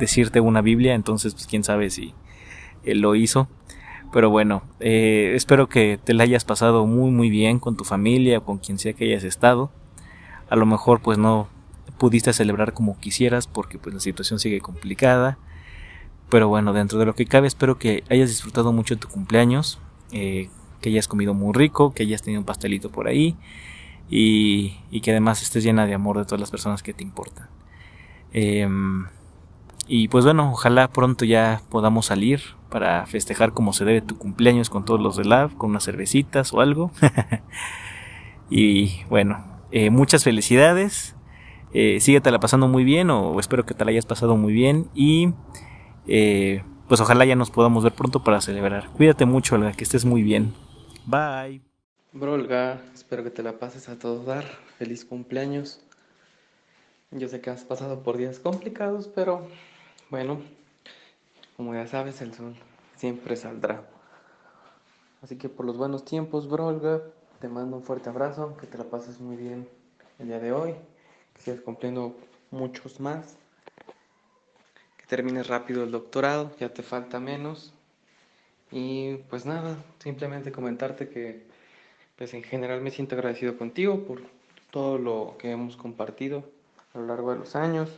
decirte 0.00 0.40
una 0.40 0.60
Biblia, 0.60 0.94
entonces 0.94 1.34
pues 1.34 1.46
quién 1.46 1.62
sabe 1.62 1.88
si 1.88 2.14
él 2.82 3.00
lo 3.00 3.14
hizo. 3.14 3.48
Pero 4.12 4.30
bueno, 4.30 4.62
eh, 4.80 5.32
espero 5.34 5.68
que 5.68 5.98
te 6.02 6.12
la 6.12 6.24
hayas 6.24 6.44
pasado 6.44 6.86
muy 6.86 7.10
muy 7.10 7.30
bien 7.30 7.58
con 7.58 7.76
tu 7.76 7.84
familia 7.84 8.38
o 8.38 8.44
con 8.44 8.58
quien 8.58 8.78
sea 8.78 8.92
que 8.92 9.04
hayas 9.04 9.24
estado. 9.24 9.70
A 10.50 10.56
lo 10.56 10.66
mejor 10.66 11.00
pues 11.00 11.18
no 11.18 11.48
pudiste 11.98 12.32
celebrar 12.32 12.74
como 12.74 12.98
quisieras 12.98 13.46
porque 13.46 13.78
pues 13.78 13.94
la 13.94 14.00
situación 14.00 14.38
sigue 14.38 14.60
complicada. 14.60 15.38
Pero 16.28 16.48
bueno, 16.48 16.72
dentro 16.72 16.98
de 16.98 17.06
lo 17.06 17.14
que 17.14 17.26
cabe 17.26 17.46
espero 17.46 17.78
que 17.78 18.04
hayas 18.10 18.28
disfrutado 18.28 18.72
mucho 18.72 18.98
tu 18.98 19.08
cumpleaños, 19.08 19.78
eh, 20.12 20.48
que 20.80 20.90
hayas 20.90 21.08
comido 21.08 21.32
muy 21.34 21.52
rico, 21.54 21.94
que 21.94 22.02
hayas 22.02 22.22
tenido 22.22 22.40
un 22.40 22.46
pastelito 22.46 22.90
por 22.90 23.06
ahí 23.06 23.36
y, 24.10 24.78
y 24.90 25.00
que 25.00 25.10
además 25.10 25.42
estés 25.42 25.64
llena 25.64 25.86
de 25.86 25.94
amor 25.94 26.18
de 26.18 26.24
todas 26.24 26.40
las 26.40 26.50
personas 26.50 26.82
que 26.82 26.92
te 26.92 27.02
importan. 27.02 27.48
Em, 28.32 29.06
y 29.86 30.08
pues 30.08 30.24
bueno, 30.24 30.50
ojalá 30.52 30.88
pronto 30.88 31.24
ya 31.24 31.62
podamos 31.70 32.06
salir 32.06 32.42
para 32.72 33.06
festejar 33.06 33.52
como 33.52 33.72
se 33.74 33.84
debe 33.84 34.00
tu 34.00 34.16
cumpleaños 34.16 34.70
con 34.70 34.84
todos 34.84 35.00
los 35.00 35.16
de 35.16 35.24
Lab, 35.24 35.54
con 35.56 35.70
unas 35.70 35.84
cervecitas 35.84 36.52
o 36.54 36.60
algo. 36.60 36.90
y 38.50 39.04
bueno, 39.10 39.44
eh, 39.70 39.90
muchas 39.90 40.24
felicidades. 40.24 41.14
Eh, 41.74 41.98
la 42.24 42.40
pasando 42.40 42.68
muy 42.68 42.84
bien 42.84 43.10
o 43.10 43.38
espero 43.38 43.64
que 43.64 43.74
te 43.74 43.84
la 43.84 43.90
hayas 43.90 44.04
pasado 44.04 44.36
muy 44.36 44.52
bien 44.52 44.88
y 44.94 45.32
eh, 46.06 46.62
pues 46.86 47.00
ojalá 47.00 47.24
ya 47.24 47.36
nos 47.36 47.50
podamos 47.50 47.84
ver 47.84 47.92
pronto 47.92 48.24
para 48.24 48.40
celebrar. 48.40 48.88
Cuídate 48.88 49.26
mucho, 49.26 49.54
Olga, 49.54 49.72
que 49.72 49.84
estés 49.84 50.04
muy 50.04 50.22
bien. 50.22 50.54
Bye. 51.06 51.62
Bro, 52.12 52.34
Olga, 52.34 52.80
espero 52.94 53.22
que 53.22 53.30
te 53.30 53.42
la 53.42 53.58
pases 53.58 53.88
a 53.88 53.98
todo 53.98 54.24
dar. 54.24 54.44
Feliz 54.78 55.04
cumpleaños. 55.04 55.80
Yo 57.10 57.28
sé 57.28 57.40
que 57.42 57.50
has 57.50 57.64
pasado 57.64 58.02
por 58.02 58.16
días 58.16 58.38
complicados, 58.38 59.08
pero 59.14 59.46
bueno, 60.10 60.40
como 61.62 61.76
ya 61.76 61.86
sabes, 61.86 62.20
el 62.22 62.34
sol 62.34 62.56
siempre 62.96 63.36
saldrá. 63.36 63.84
Así 65.22 65.38
que 65.38 65.48
por 65.48 65.64
los 65.64 65.76
buenos 65.76 66.04
tiempos, 66.04 66.48
Brolga, 66.48 67.02
te 67.40 67.46
mando 67.46 67.76
un 67.76 67.84
fuerte 67.84 68.10
abrazo, 68.10 68.56
que 68.56 68.66
te 68.66 68.76
la 68.76 68.82
pases 68.82 69.20
muy 69.20 69.36
bien 69.36 69.68
el 70.18 70.26
día 70.26 70.40
de 70.40 70.50
hoy, 70.50 70.74
que 71.32 71.40
sigas 71.40 71.60
cumpliendo 71.60 72.16
muchos 72.50 72.98
más, 72.98 73.36
que 74.96 75.06
termines 75.06 75.46
rápido 75.46 75.84
el 75.84 75.92
doctorado, 75.92 76.50
ya 76.58 76.74
te 76.74 76.82
falta 76.82 77.20
menos. 77.20 77.72
Y 78.72 79.18
pues 79.30 79.46
nada, 79.46 79.76
simplemente 80.00 80.50
comentarte 80.50 81.10
que 81.10 81.46
pues 82.18 82.34
en 82.34 82.42
general 82.42 82.80
me 82.80 82.90
siento 82.90 83.14
agradecido 83.14 83.56
contigo 83.56 84.04
por 84.04 84.20
todo 84.72 84.98
lo 84.98 85.36
que 85.38 85.52
hemos 85.52 85.76
compartido 85.76 86.42
a 86.92 86.98
lo 86.98 87.06
largo 87.06 87.30
de 87.30 87.38
los 87.38 87.54
años, 87.54 87.88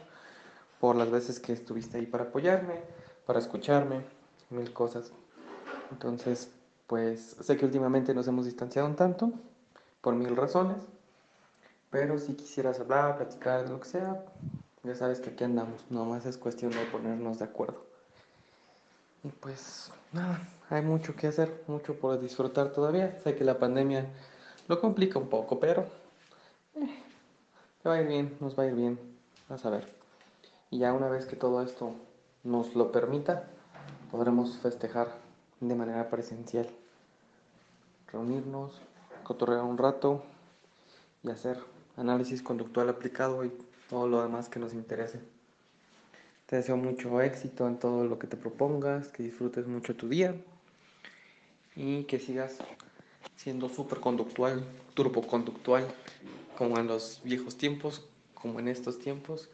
por 0.80 0.97
las 0.97 1.11
veces 1.11 1.40
que 1.40 1.54
estuviste 1.54 1.97
ahí 1.97 2.04
para 2.04 2.25
apoyarme 2.25 3.03
para 3.26 3.38
escucharme, 3.38 4.02
mil 4.50 4.72
cosas. 4.72 5.12
Entonces, 5.90 6.50
pues 6.86 7.36
sé 7.40 7.56
que 7.56 7.64
últimamente 7.64 8.14
nos 8.14 8.28
hemos 8.28 8.44
distanciado 8.44 8.88
un 8.88 8.96
tanto, 8.96 9.32
por 10.00 10.14
mil 10.14 10.36
razones, 10.36 10.76
pero 11.90 12.18
si 12.18 12.34
quisieras 12.34 12.78
hablar, 12.80 13.16
platicar, 13.16 13.68
lo 13.68 13.80
que 13.80 13.88
sea, 13.88 14.24
ya 14.82 14.94
sabes 14.94 15.20
que 15.20 15.30
aquí 15.30 15.44
andamos, 15.44 15.80
nomás 15.90 16.26
es 16.26 16.36
cuestión 16.36 16.72
de 16.72 16.84
ponernos 16.86 17.38
de 17.38 17.46
acuerdo. 17.46 17.82
Y 19.22 19.28
pues 19.28 19.90
nada, 20.12 20.46
hay 20.68 20.82
mucho 20.82 21.16
que 21.16 21.28
hacer, 21.28 21.64
mucho 21.66 21.94
por 21.94 22.20
disfrutar 22.20 22.72
todavía. 22.72 23.18
Sé 23.24 23.34
que 23.34 23.44
la 23.44 23.58
pandemia 23.58 24.06
lo 24.68 24.78
complica 24.78 25.18
un 25.18 25.28
poco, 25.28 25.58
pero 25.58 25.86
eh, 26.74 27.02
va 27.86 27.94
a 27.94 28.02
ir 28.02 28.08
bien, 28.08 28.36
nos 28.40 28.58
va 28.58 28.64
a 28.64 28.66
ir 28.66 28.74
bien, 28.74 28.98
vas 29.48 29.64
a 29.64 29.70
ver. 29.70 29.88
Y 30.70 30.80
ya 30.80 30.92
una 30.92 31.08
vez 31.08 31.24
que 31.24 31.36
todo 31.36 31.62
esto 31.62 31.94
nos 32.44 32.74
lo 32.74 32.92
permita, 32.92 33.48
podremos 34.10 34.58
festejar 34.58 35.08
de 35.60 35.74
manera 35.74 36.10
presencial. 36.10 36.68
Reunirnos, 38.12 38.80
cotorrear 39.24 39.64
un 39.64 39.78
rato 39.78 40.22
y 41.22 41.30
hacer 41.30 41.58
análisis 41.96 42.42
conductual 42.42 42.90
aplicado 42.90 43.44
y 43.44 43.52
todo 43.88 44.06
lo 44.08 44.22
demás 44.22 44.48
que 44.48 44.60
nos 44.60 44.74
interese. 44.74 45.20
Te 46.46 46.56
deseo 46.56 46.76
mucho 46.76 47.22
éxito 47.22 47.66
en 47.66 47.78
todo 47.78 48.04
lo 48.04 48.18
que 48.18 48.26
te 48.26 48.36
propongas, 48.36 49.08
que 49.08 49.22
disfrutes 49.22 49.66
mucho 49.66 49.96
tu 49.96 50.08
día 50.08 50.36
y 51.74 52.04
que 52.04 52.18
sigas 52.18 52.58
siendo 53.36 53.70
súper 53.70 54.00
conductual, 54.00 54.62
turboconductual, 54.92 55.86
como 56.58 56.78
en 56.78 56.86
los 56.86 57.22
viejos 57.24 57.56
tiempos, 57.56 58.06
como 58.34 58.60
en 58.60 58.68
estos 58.68 58.98
tiempos 58.98 59.48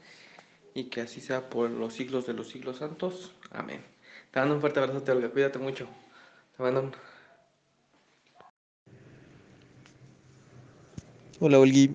y 0.75 0.85
que 0.85 1.03
así 1.03 1.21
sea 1.21 1.49
por 1.51 1.71
los 1.71 1.95
siglos 1.95 2.27
de 2.27 2.35
los 2.35 2.49
siglos 2.49 2.79
santos. 2.79 3.33
Amén. 3.51 3.83
Te 4.31 4.41
mando 4.41 4.55
un 4.55 4.61
fuerte 4.61 4.81
abrazo, 4.81 5.03
te 5.03 5.31
Cuídate 5.31 5.59
mucho. 5.59 5.87
Te 6.57 6.63
mando. 6.63 6.93
Hola, 11.41 11.59
Olgui. 11.59 11.95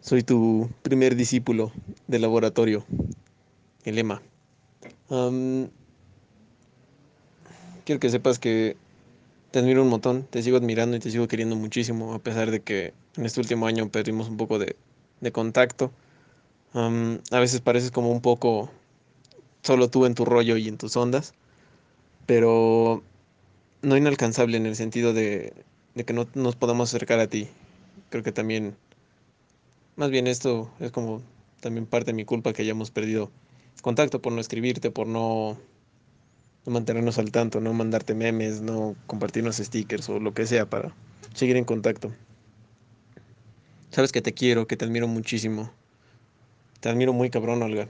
Soy 0.00 0.22
tu 0.22 0.70
primer 0.82 1.16
discípulo 1.16 1.72
del 2.06 2.22
laboratorio, 2.22 2.84
el 3.84 3.98
EMA. 3.98 4.20
quiero 7.84 8.00
que 8.00 8.10
sepas 8.10 8.38
que 8.38 8.76
te 9.50 9.60
admiro 9.60 9.82
un 9.82 9.88
montón, 9.88 10.24
te 10.24 10.42
sigo 10.42 10.58
admirando 10.58 10.96
y 10.96 11.00
te 11.00 11.10
sigo 11.10 11.26
queriendo 11.26 11.56
muchísimo, 11.56 12.12
a 12.12 12.18
pesar 12.18 12.50
de 12.50 12.60
que 12.60 12.92
en 13.16 13.24
este 13.24 13.40
último 13.40 13.66
año 13.66 13.88
perdimos 13.88 14.28
un 14.28 14.36
poco 14.36 14.58
de, 14.58 14.76
de 15.20 15.32
contacto 15.32 15.90
a 16.74 17.38
veces 17.38 17.60
pareces 17.60 17.90
como 17.90 18.10
un 18.10 18.20
poco 18.20 18.68
solo 19.62 19.88
tú 19.88 20.06
en 20.06 20.14
tu 20.14 20.24
rollo 20.24 20.56
y 20.56 20.68
en 20.68 20.76
tus 20.76 20.96
ondas, 20.96 21.34
pero 22.26 23.02
no 23.82 23.96
inalcanzable 23.96 24.56
en 24.56 24.66
el 24.66 24.74
sentido 24.74 25.12
de, 25.12 25.52
que 26.04 26.12
no 26.12 26.26
nos 26.34 26.56
podamos 26.56 26.90
acercar 26.90 27.20
a 27.20 27.28
ti. 27.28 27.48
Creo 28.10 28.24
que 28.24 28.32
también, 28.32 28.76
más 29.96 30.10
bien 30.10 30.26
esto 30.26 30.70
es 30.80 30.90
como 30.90 31.22
también 31.60 31.86
parte 31.86 32.06
de 32.06 32.14
mi 32.14 32.24
culpa 32.24 32.52
que 32.52 32.62
hayamos 32.62 32.90
perdido 32.90 33.30
contacto 33.80 34.20
por 34.20 34.32
no 34.32 34.40
escribirte, 34.40 34.90
por 34.90 35.06
no, 35.06 35.56
no 36.66 36.72
mantenernos 36.72 37.18
al 37.18 37.30
tanto, 37.30 37.60
no 37.60 37.72
mandarte 37.72 38.14
memes, 38.14 38.62
no 38.62 38.96
compartirnos 39.06 39.56
stickers 39.56 40.08
o 40.08 40.18
lo 40.18 40.34
que 40.34 40.46
sea 40.46 40.68
para 40.68 40.92
seguir 41.34 41.56
en 41.56 41.64
contacto. 41.64 42.12
Sabes 43.90 44.10
que 44.10 44.22
te 44.22 44.34
quiero, 44.34 44.66
que 44.66 44.76
te 44.76 44.84
admiro 44.84 45.06
muchísimo 45.06 45.70
te 46.84 46.90
admiro 46.90 47.14
muy 47.14 47.30
cabrón, 47.30 47.62
Olga. 47.62 47.88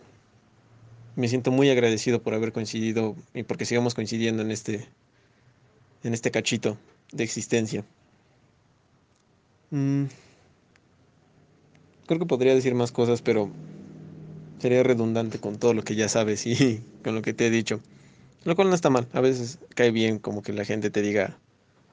Me 1.16 1.26
siento 1.26 1.50
muy 1.50 1.68
agradecido 1.68 2.22
por 2.22 2.32
haber 2.32 2.52
coincidido 2.52 3.16
y 3.34 3.42
porque 3.42 3.64
sigamos 3.64 3.92
coincidiendo 3.92 4.40
en 4.40 4.52
este, 4.52 4.86
en 6.04 6.14
este 6.14 6.30
cachito 6.30 6.78
de 7.10 7.24
existencia. 7.24 7.84
Mm. 9.72 10.04
Creo 12.06 12.20
que 12.20 12.26
podría 12.26 12.54
decir 12.54 12.76
más 12.76 12.92
cosas, 12.92 13.20
pero 13.20 13.50
sería 14.60 14.84
redundante 14.84 15.40
con 15.40 15.58
todo 15.58 15.74
lo 15.74 15.82
que 15.82 15.96
ya 15.96 16.08
sabes 16.08 16.46
y 16.46 16.80
con 17.02 17.16
lo 17.16 17.22
que 17.22 17.34
te 17.34 17.48
he 17.48 17.50
dicho. 17.50 17.80
Lo 18.44 18.54
cual 18.54 18.68
no 18.68 18.76
está 18.76 18.90
mal. 18.90 19.08
A 19.12 19.20
veces 19.20 19.58
cae 19.74 19.90
bien 19.90 20.20
como 20.20 20.40
que 20.40 20.52
la 20.52 20.64
gente 20.64 20.90
te 20.90 21.02
diga, 21.02 21.36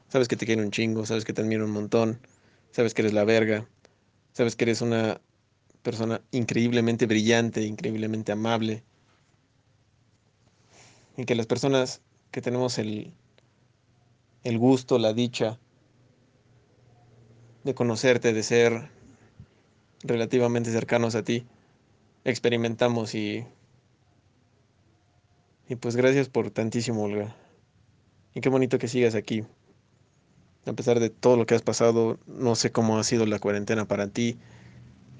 sabes 0.07 0.27
que 0.27 0.35
te 0.35 0.45
quiero 0.45 0.61
un 0.61 0.69
chingo, 0.69 1.07
sabes 1.07 1.25
que 1.25 1.33
te 1.33 1.41
admiro 1.41 1.65
un 1.65 1.71
montón, 1.71 2.19
sabes 2.69 2.93
que 2.93 3.01
eres 3.01 3.13
la 3.13 3.23
verga, 3.23 3.67
sabes 4.33 4.55
que 4.55 4.65
eres 4.65 4.81
una 4.81 5.19
persona 5.83 6.21
increíblemente 6.31 7.05
brillante, 7.05 7.63
increíblemente 7.63 8.31
amable. 8.31 8.83
Y 11.17 11.25
que 11.25 11.35
las 11.35 11.47
personas 11.47 12.01
que 12.31 12.41
tenemos 12.41 12.77
el, 12.77 13.13
el 14.43 14.57
gusto, 14.57 14.97
la 14.97 15.13
dicha 15.13 15.59
de 17.63 17.75
conocerte, 17.75 18.33
de 18.33 18.43
ser 18.43 18.89
relativamente 20.03 20.71
cercanos 20.71 21.15
a 21.15 21.23
ti, 21.23 21.45
experimentamos 22.23 23.13
y, 23.13 23.45
y 25.67 25.75
pues 25.75 25.95
gracias 25.95 26.29
por 26.29 26.49
tantísimo, 26.51 27.03
Olga. 27.03 27.35
Y 28.33 28.41
qué 28.41 28.49
bonito 28.49 28.79
que 28.79 28.87
sigas 28.87 29.15
aquí. 29.15 29.43
a 30.65 30.73
pesar 30.73 30.99
de 30.99 31.09
todo 31.09 31.37
lo 31.37 31.45
que 31.45 31.55
has 31.55 31.61
pasado, 31.61 32.19
no 32.27 32.55
sé 32.55 32.71
cómo 32.71 32.97
ha 32.97 33.03
sido 33.03 33.25
la 33.25 33.39
cuarentena 33.39 33.85
para 33.85 34.07
ti, 34.07 34.37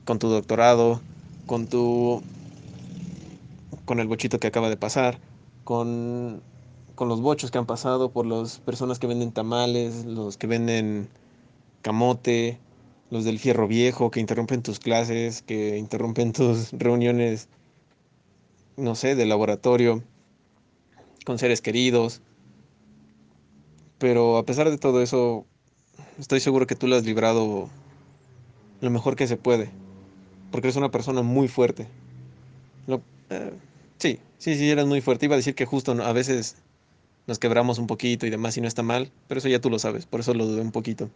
con 0.06 0.20
tu 0.20 0.28
doctorado, 0.30 1.02
con 1.46 1.68
tu 1.68 2.22
con 3.86 4.00
el 4.00 4.08
bochito 4.08 4.40
que 4.40 4.48
acaba 4.48 4.70
de 4.70 4.78
pasar, 4.78 5.20
con, 5.64 6.42
con 6.96 7.10
los 7.10 7.22
bochos 7.22 7.52
que 7.52 7.58
han 7.58 7.66
pasado, 7.66 8.12
por 8.12 8.26
las 8.26 8.60
personas 8.60 9.00
que 9.00 9.08
venden 9.08 9.32
tamales, 9.32 10.06
los 10.06 10.38
que 10.38 10.48
venden 10.48 11.10
camote, 11.82 12.58
los 13.10 13.26
del 13.26 13.40
fierro 13.40 13.68
viejo, 13.68 14.12
que 14.12 14.20
interrumpen 14.20 14.64
tus 14.64 14.80
clases, 14.80 15.42
que 15.42 15.78
interrumpen 15.78 16.32
tus 16.34 16.72
reuniones, 16.72 17.50
no 18.78 18.96
sé, 18.96 19.16
de 19.16 19.26
laboratorio, 19.26 20.04
con 21.26 21.38
seres 21.38 21.62
queridos. 21.62 22.22
Pero 23.98 24.38
a 24.38 24.46
pesar 24.46 24.70
de 24.70 24.78
todo 24.78 25.02
eso, 25.02 25.46
estoy 26.18 26.40
seguro 26.40 26.66
que 26.66 26.76
tú 26.76 26.88
lo 26.88 26.96
has 26.96 27.04
librado 27.04 27.70
lo 28.80 28.90
mejor 28.90 29.16
que 29.16 29.28
se 29.28 29.38
puede, 29.38 29.70
porque 30.52 30.68
eres 30.68 30.76
una 30.76 30.92
persona 30.92 31.22
muy 31.22 31.48
fuerte. 31.48 31.88
Eh, 33.30 33.54
sí, 33.98 34.20
sí, 34.38 34.56
sí, 34.56 34.70
eres 34.70 34.86
muy 34.86 35.02
fuerte. 35.02 35.26
Iba 35.26 35.36
a 35.36 35.38
decir 35.38 35.56
que 35.56 35.66
justo 35.66 35.94
a 35.94 36.14
veces 36.14 36.58
nos 37.28 37.40
quebramos 37.40 37.80
un 37.80 37.88
poquito 37.88 38.28
y 38.28 38.30
demás 38.30 38.58
y 38.58 38.62
no 38.62 38.68
está 38.68 38.84
mal, 38.84 39.12
pero 39.28 39.40
eso 39.40 39.48
ya 39.48 39.62
tú 39.62 39.70
lo 39.70 39.80
sabes, 39.80 40.06
por 40.06 40.20
eso 40.20 40.34
lo 40.34 40.46
dudé 40.46 40.62
un 40.62 40.72
poquito. 40.72 41.10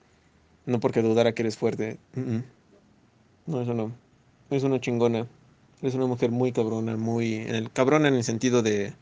No 0.66 0.80
porque 0.80 1.02
dudara 1.02 1.34
que 1.34 1.42
eres 1.44 1.58
fuerte. 1.58 2.00
No, 3.46 3.62
eso 3.62 3.74
no. 3.74 3.92
Es 4.50 4.64
una 4.64 4.80
chingona. 4.80 5.28
Es 5.82 5.94
una 5.94 6.08
mujer 6.08 6.32
muy 6.32 6.52
cabrona, 6.52 6.96
muy... 6.96 7.36
En 7.36 7.54
el, 7.54 7.72
cabrona 7.72 8.08
en 8.08 8.16
el 8.16 8.24
sentido 8.24 8.64
de... 8.64 8.94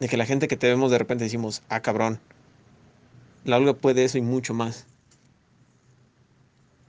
De 0.00 0.08
que 0.08 0.16
la 0.16 0.26
gente 0.26 0.48
que 0.48 0.56
te 0.56 0.66
vemos 0.66 0.90
de 0.90 0.98
repente 0.98 1.24
decimos, 1.24 1.62
ah, 1.68 1.80
cabrón. 1.80 2.18
La 3.44 3.58
Olga 3.58 3.74
puede 3.74 4.02
eso 4.02 4.18
y 4.18 4.22
mucho 4.22 4.54
más. 4.54 4.86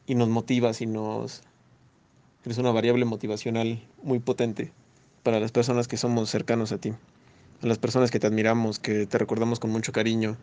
Y 0.08 0.16
nos 0.16 0.30
motivas 0.30 0.82
y 0.82 0.88
nos... 0.88 1.44
Eres 2.46 2.58
una 2.58 2.72
variable 2.72 3.06
motivacional 3.06 3.82
muy 4.02 4.20
potente 4.20 4.72
para 5.24 5.40
las 5.40 5.52
personas 5.52 5.88
que 5.88 5.98
somos 5.98 6.30
cercanos 6.30 6.72
a 6.72 6.78
ti. 6.78 6.94
A 7.62 7.68
las 7.68 7.80
personas 7.80 8.12
que 8.12 8.20
te 8.20 8.28
admiramos, 8.28 8.80
que 8.80 9.06
te 9.06 9.18
recordamos 9.18 9.60
con 9.60 9.72
mucho 9.72 9.92
cariño. 9.92 10.38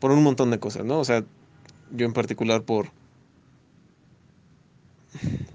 Por 0.00 0.10
un 0.10 0.22
montón 0.22 0.50
de 0.50 0.58
cosas, 0.58 0.84
¿no? 0.84 0.98
O 0.98 1.04
sea, 1.04 1.24
yo 1.92 2.06
en 2.06 2.12
particular 2.12 2.62
por 2.62 2.90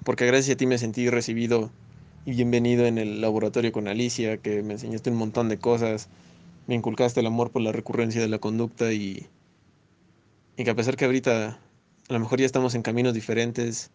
porque 0.03 0.25
gracias 0.25 0.55
a 0.55 0.58
ti 0.58 0.65
me 0.65 0.77
sentí 0.77 1.10
recibido 1.10 1.69
y 2.25 2.31
bienvenido 2.31 2.86
en 2.86 2.98
el 2.98 3.22
laboratorio 3.22 3.72
con 3.72 3.88
Alicia, 3.88 4.38
que 4.38 4.63
me 4.63 4.74
enseñaste 4.74 5.10
un 5.10 5.17
montón 5.17 5.50
de 5.50 5.58
cosas, 5.58 6.10
me 6.67 6.75
inculcaste 6.75 7.19
el 7.19 7.27
amor 7.27 7.51
por 7.51 7.62
la 7.62 7.72
recurrencia 7.72 8.22
de 8.22 8.27
la 8.27 8.39
conducta 8.39 8.93
y, 8.93 9.27
y 10.58 10.63
que 10.63 10.69
a 10.69 10.75
pesar 10.75 10.96
que 10.96 11.05
ahorita 11.05 11.60
a 12.09 12.13
lo 12.13 12.20
mejor 12.20 12.40
ya 12.40 12.46
estamos 12.46 12.75
en 12.75 12.81
caminos 12.81 13.13
diferentes, 13.13 13.92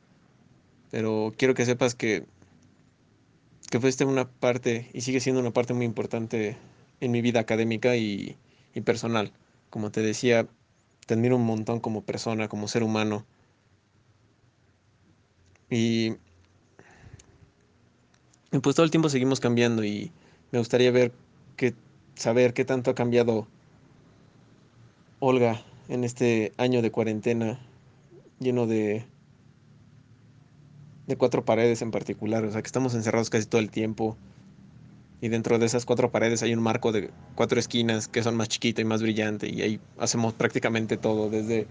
pero 0.95 1.35
quiero 1.37 1.55
que 1.55 1.65
sepas 1.65 1.97
que, 1.97 2.25
que 3.69 3.81
fuiste 3.81 4.05
una 4.05 4.29
parte 4.31 4.89
y 4.93 5.01
sigue 5.01 5.19
siendo 5.19 5.41
una 5.41 5.51
parte 5.51 5.75
muy 5.75 5.85
importante 5.85 6.57
en 7.01 7.11
mi 7.11 7.21
vida 7.21 7.41
académica 7.41 7.97
y, 7.97 8.37
y 8.77 8.81
personal. 8.83 9.33
Como 9.71 9.91
te 9.91 10.03
decía, 10.03 10.47
te 11.05 11.15
admiro 11.15 11.35
un 11.35 11.47
montón 11.47 11.81
como 11.81 12.03
persona, 12.03 12.47
como 12.47 12.69
ser 12.69 12.85
humano. 12.85 13.27
Y, 15.69 16.13
y 18.53 18.59
pues 18.63 18.77
todo 18.77 18.85
el 18.85 18.93
tiempo 18.93 19.09
seguimos 19.09 19.41
cambiando 19.41 19.83
y 19.83 20.13
me 20.53 20.61
gustaría 20.61 20.93
ver 20.93 21.11
que 21.57 21.75
saber 22.15 22.55
qué 22.55 22.65
tanto 22.65 22.93
ha 22.93 22.95
cambiado 22.95 23.49
Olga 25.19 25.61
en 25.89 26.05
este 26.05 26.53
año 26.57 26.83
de 26.83 26.93
cuarentena 26.93 27.59
lleno 28.39 28.69
de 28.69 29.05
de 31.07 31.17
cuatro 31.17 31.45
paredes 31.45 31.83
en 31.83 31.91
particular, 31.91 32.45
o 32.45 32.51
sea, 32.51 32.63
que 32.63 32.67
estamos 32.67 32.95
encerrados 32.95 33.31
casi 33.31 33.47
todo 33.47 33.61
el 33.61 33.71
tiempo 33.71 34.17
y 35.21 35.29
dentro 35.29 35.59
de 35.59 35.67
esas 35.67 35.87
cuatro 35.87 36.11
paredes 36.11 36.43
hay 36.43 36.53
un 36.53 36.63
marco 36.63 36.93
de 36.93 37.11
cuatro 37.35 37.59
esquinas 37.59 38.09
que 38.09 38.23
son 38.23 38.37
más 38.37 38.49
chiquita 38.49 38.83
y 38.83 38.85
más 38.85 39.03
brillante 39.03 39.49
y 39.49 39.63
ahí 39.63 39.81
hacemos 39.99 40.35
prácticamente 40.35 40.97
todo, 40.97 41.31
desde 41.31 41.67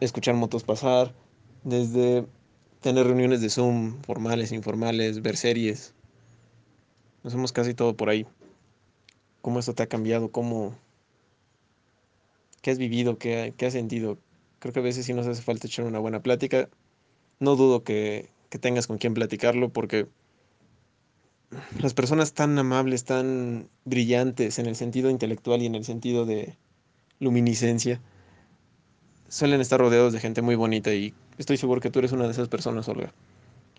escuchar 0.00 0.34
motos 0.34 0.64
pasar, 0.64 1.12
desde 1.64 2.26
tener 2.80 3.06
reuniones 3.06 3.40
de 3.40 3.48
Zoom 3.48 4.00
formales, 4.02 4.52
informales, 4.52 5.22
ver 5.22 5.36
series. 5.36 5.94
Hacemos 7.24 7.52
casi 7.52 7.74
todo 7.74 7.96
por 7.96 8.10
ahí. 8.10 8.26
¿Cómo 9.40 9.58
esto 9.58 9.74
te 9.74 9.82
ha 9.82 9.86
cambiado? 9.88 10.30
¿Cómo... 10.30 10.74
¿Qué 12.60 12.70
has 12.70 12.78
vivido? 12.78 13.18
¿Qué, 13.18 13.54
qué 13.56 13.66
has 13.66 13.72
sentido? 13.72 14.18
Creo 14.58 14.72
que 14.72 14.80
a 14.80 14.82
veces 14.82 15.06
sí 15.06 15.14
nos 15.14 15.26
hace 15.26 15.42
falta 15.42 15.66
echar 15.66 15.86
una 15.86 15.98
buena 15.98 16.22
plática. 16.22 16.68
No 17.40 17.56
dudo 17.56 17.84
que, 17.84 18.30
que 18.50 18.58
tengas 18.58 18.86
con 18.86 18.98
quien 18.98 19.14
platicarlo 19.14 19.68
porque 19.68 20.08
las 21.80 21.94
personas 21.94 22.32
tan 22.32 22.58
amables, 22.58 23.04
tan 23.04 23.68
brillantes 23.84 24.58
en 24.58 24.66
el 24.66 24.76
sentido 24.76 25.10
intelectual 25.10 25.62
y 25.62 25.66
en 25.66 25.74
el 25.74 25.84
sentido 25.84 26.26
de 26.26 26.56
luminiscencia, 27.20 28.00
suelen 29.28 29.60
estar 29.60 29.80
rodeados 29.80 30.12
de 30.12 30.20
gente 30.20 30.42
muy 30.42 30.54
bonita 30.54 30.92
y 30.92 31.14
estoy 31.38 31.56
seguro 31.56 31.80
que 31.80 31.90
tú 31.90 31.98
eres 31.98 32.12
una 32.12 32.24
de 32.24 32.32
esas 32.32 32.48
personas, 32.48 32.88
Olga, 32.88 33.12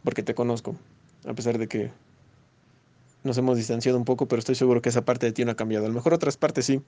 porque 0.03 0.23
te 0.23 0.35
conozco, 0.35 0.75
a 1.25 1.33
pesar 1.33 1.57
de 1.57 1.67
que 1.67 1.91
nos 3.23 3.37
hemos 3.37 3.57
distanciado 3.57 3.97
un 3.97 4.05
poco, 4.05 4.27
pero 4.27 4.39
estoy 4.39 4.55
seguro 4.55 4.81
que 4.81 4.89
esa 4.89 5.03
parte 5.03 5.25
de 5.25 5.31
ti 5.31 5.45
no 5.45 5.51
ha 5.51 5.55
cambiado. 5.55 5.85
A 5.85 5.87
lo 5.87 5.95
mejor 5.95 6.13
otras 6.13 6.37
partes 6.37 6.65
sí, 6.65 6.81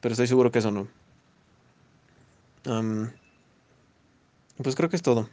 pero 0.00 0.12
estoy 0.12 0.28
seguro 0.28 0.52
que 0.52 0.60
eso 0.60 0.70
no. 0.70 0.88
Pues 4.62 4.76
creo 4.76 4.88
que 4.88 4.96
es 4.96 5.02
todo. 5.02 5.28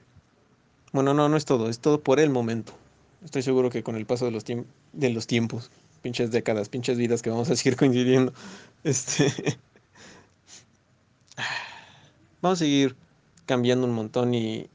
Bueno, 0.93 1.15
no, 1.15 1.27
no 1.27 1.37
es 1.37 1.45
todo, 1.45 1.69
es 1.69 1.79
todo 1.79 2.01
por 2.01 2.19
el 2.19 2.29
momento. 2.29 2.71
Estoy 3.25 3.41
seguro 3.41 3.71
que 3.71 3.81
con 3.81 3.95
el 3.95 4.05
paso 4.05 4.25
de 4.25 4.31
los, 4.31 4.45
de 4.45 5.09
los 5.09 5.25
tiempos, 5.25 5.71
pinches 6.03 6.29
décadas, 6.29 6.69
pinches 6.69 6.99
vidas 6.99 7.23
que 7.23 7.31
vamos 7.31 7.49
a 7.49 7.55
seguir 7.55 7.75
coincidiendo, 7.77 8.31
este, 8.83 9.57
vamos 12.43 12.59
a 12.59 12.63
seguir 12.63 12.95
cambiando 13.47 13.87
un 13.87 13.93
montón 13.93 14.35
y, 14.35 14.67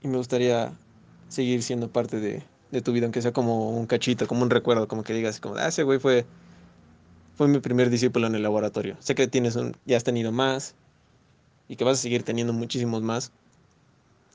y 0.00 0.08
me 0.08 0.16
gustaría 0.16 0.72
seguir 1.28 1.62
siendo 1.62 1.90
parte 1.90 2.18
de, 2.18 2.42
de, 2.70 2.80
tu 2.80 2.92
vida, 2.92 3.04
aunque 3.04 3.20
sea 3.20 3.34
como 3.34 3.70
un 3.70 3.86
cachito, 3.86 4.26
como 4.26 4.42
un 4.42 4.48
recuerdo, 4.48 4.88
como 4.88 5.02
que 5.02 5.12
digas, 5.12 5.38
como, 5.38 5.56
ah, 5.56 5.68
ese 5.68 5.82
güey 5.82 5.98
fue, 5.98 6.24
fue 7.36 7.46
mi 7.46 7.58
primer 7.58 7.90
discípulo 7.90 8.26
en 8.26 8.34
el 8.34 8.42
laboratorio. 8.42 8.96
Sé 9.00 9.14
que 9.14 9.28
tienes 9.28 9.54
un, 9.54 9.76
ya 9.84 9.98
has 9.98 10.04
tenido 10.04 10.32
más 10.32 10.74
y 11.68 11.76
que 11.76 11.84
vas 11.84 11.98
a 11.98 12.02
seguir 12.02 12.22
teniendo 12.22 12.54
muchísimos 12.54 13.02
más 13.02 13.32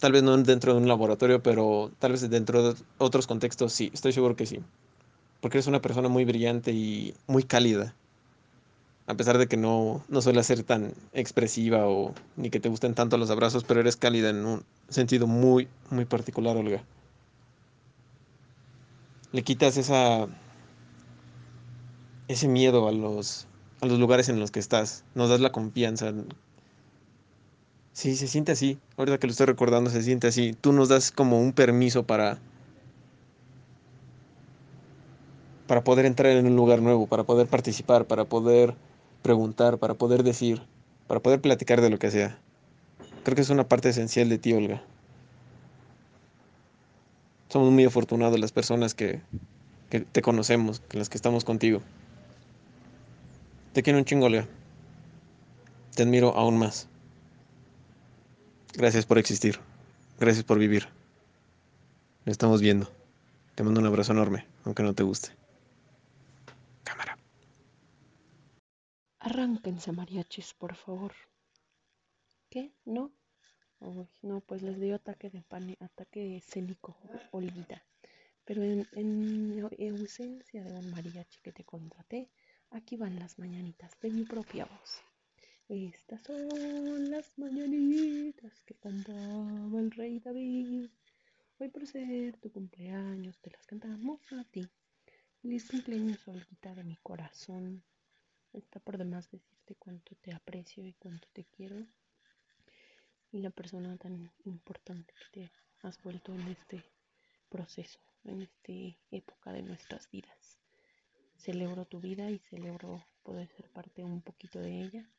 Tal 0.04 0.12
vez 0.12 0.22
no 0.22 0.36
dentro 0.36 0.74
de 0.74 0.80
un 0.80 0.90
laboratorio, 0.90 1.42
pero 1.42 1.90
tal 1.98 2.12
vez 2.12 2.30
dentro 2.30 2.74
de 2.74 2.76
otros 2.98 3.26
contextos 3.26 3.72
sí, 3.72 3.90
estoy 3.94 4.12
seguro 4.12 4.36
que 4.36 4.46
sí. 4.46 4.60
Porque 5.40 5.60
eres 5.60 5.68
una 5.68 5.82
persona 5.82 6.10
muy 6.10 6.26
brillante 6.26 6.74
y 6.74 7.14
muy 7.26 7.44
cálida. 7.44 7.96
A 9.08 9.14
pesar 9.14 9.38
de 9.38 9.48
que 9.48 9.56
no, 9.56 10.04
no 10.10 10.22
suele 10.22 10.44
ser 10.44 10.64
tan 10.64 10.94
expresiva 11.14 11.88
o 11.88 12.14
ni 12.36 12.50
que 12.50 12.60
te 12.60 12.68
gusten 12.68 12.96
tanto 12.96 13.18
los 13.18 13.30
abrazos, 13.30 13.64
pero 13.64 13.80
eres 13.80 13.96
cálida 13.96 14.30
en 14.32 14.46
un 14.46 14.64
sentido 14.90 15.26
muy, 15.26 15.70
muy 15.90 16.04
particular, 16.04 16.58
Olga. 16.58 16.84
Le 19.32 19.42
quitas 19.44 19.78
esa 19.78 20.28
ese 22.28 22.50
miedo 22.50 22.90
a 22.90 22.92
los, 22.92 23.48
a 23.80 23.86
los 23.86 24.00
lugares 24.00 24.28
en 24.28 24.38
los 24.42 24.52
que 24.52 24.60
estás. 24.60 25.06
Nos 25.16 25.30
das 25.30 25.40
la 25.40 25.54
confianza. 25.54 26.12
Sí, 27.94 28.16
se 28.16 28.28
siente 28.28 28.52
así. 28.52 28.80
Ahorita 28.98 29.20
que 29.20 29.28
lo 29.28 29.32
estoy 29.32 29.46
recordando, 29.46 29.90
se 29.90 30.02
siente 30.02 30.28
así. 30.28 30.54
Tú 30.60 30.74
nos 30.74 30.90
das 30.90 31.12
como 31.12 31.40
un 31.40 31.54
permiso 31.54 32.04
para. 32.04 32.40
para 35.68 35.84
poder 35.84 36.06
entrar 36.06 36.32
en 36.32 36.46
un 36.46 36.56
lugar 36.56 36.82
nuevo, 36.82 37.08
para 37.08 37.24
poder 37.24 37.48
participar, 37.48 38.06
para 38.06 38.26
poder 38.26 38.76
preguntar, 39.22 39.78
para 39.78 39.94
poder 39.94 40.24
decir, 40.24 40.62
para 41.08 41.20
poder 41.20 41.42
platicar 41.42 41.82
de 41.82 41.90
lo 41.90 41.98
que 41.98 42.12
sea. 42.12 42.38
Creo 43.24 43.36
que 43.36 43.42
es 43.42 43.50
una 43.50 43.68
parte 43.68 43.90
esencial 43.90 44.30
de 44.30 44.38
ti, 44.38 44.54
Olga. 44.54 44.84
Somos 47.50 47.72
muy 47.72 47.86
afortunados 47.86 48.40
las 48.40 48.52
personas 48.52 48.94
que, 48.94 49.22
que 49.90 50.02
te 50.02 50.22
conocemos, 50.22 50.82
las 50.92 51.10
que 51.10 51.18
estamos 51.18 51.46
contigo. 51.46 51.82
Te 53.72 53.82
quiero 53.82 53.98
un 53.98 54.06
chingo, 54.06 54.26
Olga. 54.26 54.48
Te 55.96 56.04
admiro 56.04 56.36
aún 56.36 56.58
más. 56.58 56.88
Gracias 58.76 59.06
por 59.06 59.20
existir. 59.20 59.60
Gracias 60.20 60.44
por 60.44 60.58
vivir. 60.58 60.88
Nos 62.26 62.34
estamos 62.34 62.60
viendo. 62.60 62.90
Te 63.54 63.64
mando 63.64 63.80
un 63.80 63.86
abrazo 63.86 64.14
enorme, 64.14 64.48
aunque 64.64 64.82
no 64.82 64.96
te 64.96 65.04
guste. 65.04 65.30
Cámara. 66.84 67.18
Arránquense, 69.20 69.92
mariachis, 69.92 70.56
por 70.56 70.76
favor. 70.76 71.14
¿Qué? 72.50 72.74
¿No? 72.86 73.12
Uy, 73.80 74.08
no, 74.24 74.40
pues 74.42 74.64
les 74.64 74.80
dio 74.80 74.96
ataque 74.96 75.30
de 75.30 75.44
pánico, 75.44 75.84
ataque 75.86 76.38
escénico, 76.38 76.98
Olguita. 77.32 77.84
Pero 78.44 78.64
en, 78.64 78.88
en 78.94 79.98
ausencia 80.00 80.64
de 80.64 80.74
un 80.74 80.90
mariachi 80.90 81.40
que 81.42 81.52
te 81.52 81.64
contraté, 81.64 82.32
aquí 82.72 82.98
van 82.98 83.20
las 83.20 83.38
mañanitas 83.38 83.92
de 84.02 84.10
mi 84.10 84.24
propia 84.24 84.66
voz. 84.66 85.04
Estas 85.70 86.22
son 86.24 87.10
las 87.10 87.38
mañanitas 87.40 88.62
que 88.66 88.76
cantaba 88.76 89.80
el 89.80 89.92
rey 89.92 90.20
David. 90.20 90.90
Hoy 91.58 91.70
por 91.70 91.88
ser 91.88 92.36
tu 92.38 92.52
cumpleaños 92.52 93.40
te 93.40 93.50
las 93.50 93.66
cantamos 93.66 94.20
a 94.34 94.44
ti. 94.44 94.68
Feliz 95.42 95.66
cumpleaños, 95.70 96.28
Olguita 96.28 96.76
de 96.76 96.84
mi 96.84 96.98
corazón. 96.98 97.82
Está 98.52 98.82
por 98.82 98.98
demás 98.98 99.32
decirte 99.32 99.76
cuánto 99.76 100.16
te 100.16 100.34
aprecio 100.34 100.86
y 100.86 100.94
cuánto 100.94 101.30
te 101.32 101.46
quiero. 101.46 101.88
Y 103.32 103.40
la 103.40 103.50
persona 103.50 103.96
tan 103.98 104.32
importante 104.44 105.14
que 105.32 105.48
te 105.48 105.52
has 105.88 106.02
vuelto 106.04 106.34
en 106.34 106.50
este 106.50 106.84
proceso, 107.50 108.00
en 108.26 108.42
esta 108.42 108.74
época 109.12 109.54
de 109.54 109.64
nuestras 109.64 110.12
vidas. 110.12 110.60
Celebro 111.38 111.86
tu 111.86 112.02
vida 112.02 112.30
y 112.30 112.40
celebro 112.40 113.04
poder 113.24 113.48
ser 113.48 113.70
parte 113.70 114.04
un 114.04 114.22
poquito 114.22 114.60
de 114.60 114.82
ella. 114.82 115.10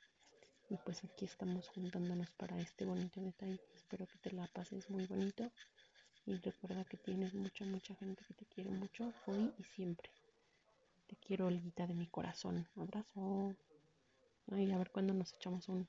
Y 0.70 0.76
pues 0.78 1.04
aquí 1.04 1.24
estamos 1.24 1.68
juntándonos 1.68 2.30
para 2.32 2.58
este 2.58 2.84
bonito 2.84 3.20
detalle. 3.20 3.60
Espero 3.74 4.06
que 4.06 4.18
te 4.18 4.32
la 4.32 4.46
pases 4.48 4.88
muy 4.90 5.06
bonito. 5.06 5.50
Y 6.26 6.36
recuerda 6.36 6.84
que 6.84 6.96
tienes 6.96 7.34
mucha, 7.34 7.64
mucha 7.64 7.94
gente 7.96 8.24
que 8.26 8.34
te 8.34 8.46
quiere 8.46 8.70
mucho 8.70 9.12
hoy 9.26 9.52
y 9.58 9.64
siempre. 9.64 10.10
Te 11.06 11.16
quiero, 11.16 11.46
Olguita, 11.46 11.86
de 11.86 11.94
mi 11.94 12.06
corazón. 12.06 12.66
Abrazo. 12.76 13.54
Ay, 14.50 14.72
a 14.72 14.78
ver 14.78 14.90
cuándo 14.90 15.12
nos 15.12 15.34
echamos 15.34 15.68
un, 15.68 15.86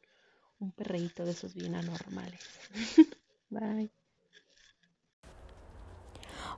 un 0.60 0.72
perreíto 0.72 1.24
de 1.24 1.32
esos 1.32 1.54
bien 1.54 1.76
anormales. 1.76 2.42
Bye. 3.50 3.90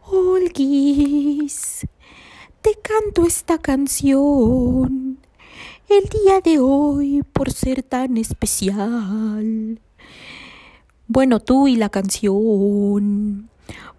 Olguis, 0.09 1.85
te 2.61 2.79
canto 2.81 3.25
esta 3.25 3.59
canción 3.59 5.06
el 5.89 6.03
día 6.09 6.41
de 6.41 6.59
hoy 6.59 7.23
por 7.33 7.51
ser 7.51 7.81
tan 7.81 8.17
especial. 8.17 9.79
Bueno, 11.07 11.39
tú 11.39 11.67
y 11.67 11.75
la 11.77 11.89
canción, 11.89 13.49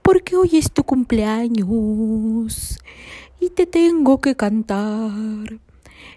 porque 0.02 0.36
hoy 0.36 0.50
es 0.52 0.70
tu 0.70 0.84
cumpleaños 0.84 2.78
y 3.40 3.50
te 3.50 3.66
tengo 3.66 4.20
que 4.20 4.36
cantar 4.36 5.58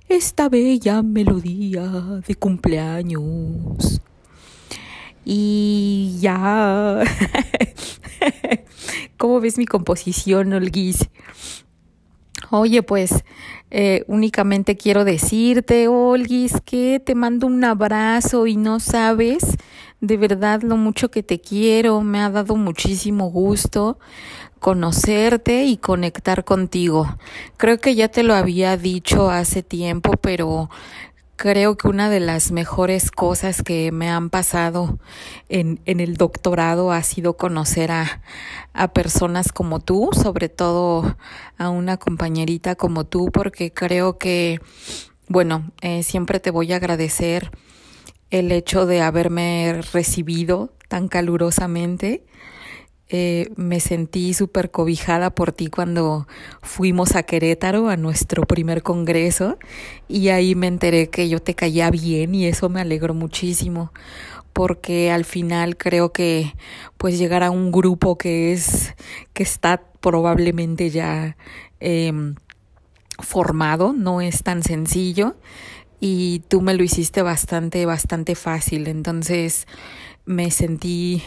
esta 0.09 0.49
bella 0.49 1.01
melodía 1.01 2.21
de 2.27 2.35
cumpleaños. 2.35 4.01
Y 5.23 6.17
ya. 6.19 7.03
¿Cómo 9.17 9.39
ves 9.39 9.57
mi 9.57 9.65
composición, 9.65 10.51
Olguis? 10.51 11.07
Oye, 12.49 12.83
pues 12.83 13.23
eh, 13.69 14.03
únicamente 14.07 14.75
quiero 14.75 15.05
decirte, 15.05 15.87
Olguis, 15.87 16.59
que 16.65 17.01
te 17.03 17.15
mando 17.15 17.47
un 17.47 17.63
abrazo 17.63 18.47
y 18.47 18.57
no 18.57 18.79
sabes 18.79 19.57
de 20.01 20.17
verdad 20.17 20.61
lo 20.63 20.75
mucho 20.75 21.11
que 21.11 21.23
te 21.23 21.39
quiero. 21.39 22.01
Me 22.01 22.19
ha 22.19 22.29
dado 22.29 22.55
muchísimo 22.55 23.29
gusto 23.29 23.99
conocerte 24.59 25.65
y 25.65 25.77
conectar 25.77 26.43
contigo. 26.43 27.17
Creo 27.57 27.79
que 27.79 27.95
ya 27.95 28.09
te 28.09 28.21
lo 28.21 28.35
había 28.35 28.77
dicho 28.77 29.31
hace 29.31 29.63
tiempo, 29.63 30.11
pero 30.21 30.69
creo 31.41 31.75
que 31.75 31.87
una 31.87 32.11
de 32.11 32.19
las 32.19 32.51
mejores 32.51 33.09
cosas 33.09 33.63
que 33.63 33.91
me 33.91 34.11
han 34.11 34.29
pasado 34.29 34.99
en, 35.49 35.79
en 35.85 35.99
el 35.99 36.15
doctorado 36.15 36.91
ha 36.91 37.01
sido 37.01 37.35
conocer 37.35 37.89
a, 37.89 38.21
a, 38.73 38.93
personas 38.93 39.51
como 39.51 39.79
tú, 39.79 40.11
sobre 40.13 40.49
todo 40.49 41.17
a 41.57 41.69
una 41.71 41.97
compañerita 41.97 42.75
como 42.75 43.05
tú, 43.05 43.31
porque 43.33 43.73
creo 43.73 44.19
que, 44.19 44.59
bueno, 45.29 45.71
eh, 45.81 46.03
siempre 46.03 46.39
te 46.39 46.51
voy 46.51 46.73
a 46.73 46.75
agradecer 46.75 47.49
el 48.29 48.51
hecho 48.51 48.85
de 48.85 49.01
haberme 49.01 49.81
recibido 49.93 50.75
tan 50.89 51.07
calurosamente 51.07 52.23
eh, 53.13 53.51
me 53.57 53.81
sentí 53.81 54.33
súper 54.33 54.71
cobijada 54.71 55.35
por 55.35 55.51
ti 55.51 55.67
cuando 55.67 56.27
fuimos 56.61 57.17
a 57.17 57.23
Querétaro 57.23 57.89
a 57.89 57.97
nuestro 57.97 58.43
primer 58.43 58.83
congreso 58.83 59.59
y 60.07 60.29
ahí 60.29 60.55
me 60.55 60.67
enteré 60.67 61.09
que 61.09 61.27
yo 61.27 61.41
te 61.41 61.53
caía 61.53 61.91
bien 61.91 62.33
y 62.33 62.45
eso 62.45 62.69
me 62.69 62.79
alegró 62.79 63.13
muchísimo 63.13 63.91
porque 64.53 65.11
al 65.11 65.25
final 65.25 65.75
creo 65.75 66.13
que 66.13 66.53
pues 66.97 67.19
llegar 67.19 67.43
a 67.43 67.51
un 67.51 67.73
grupo 67.73 68.17
que 68.17 68.53
es 68.53 68.95
que 69.33 69.43
está 69.43 69.83
probablemente 69.99 70.89
ya 70.89 71.35
eh, 71.81 72.13
formado 73.19 73.91
no 73.91 74.21
es 74.21 74.41
tan 74.43 74.63
sencillo 74.63 75.35
y 75.99 76.43
tú 76.47 76.61
me 76.61 76.73
lo 76.75 76.83
hiciste 76.83 77.21
bastante 77.21 77.85
bastante 77.85 78.35
fácil. 78.35 78.87
Entonces 78.87 79.67
me 80.25 80.49
sentí 80.49 81.21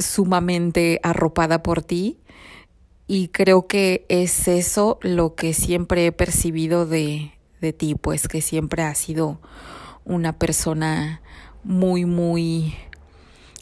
sumamente 0.00 1.00
arropada 1.02 1.62
por 1.62 1.82
ti. 1.82 2.18
Y 3.06 3.28
creo 3.28 3.66
que 3.66 4.06
es 4.08 4.48
eso 4.48 4.98
lo 5.02 5.34
que 5.34 5.52
siempre 5.52 6.06
he 6.06 6.12
percibido 6.12 6.86
de, 6.86 7.32
de 7.60 7.72
ti, 7.72 7.94
pues 7.94 8.28
que 8.28 8.40
siempre 8.40 8.82
has 8.82 8.98
sido 8.98 9.40
una 10.04 10.38
persona 10.38 11.20
muy, 11.64 12.04
muy 12.04 12.74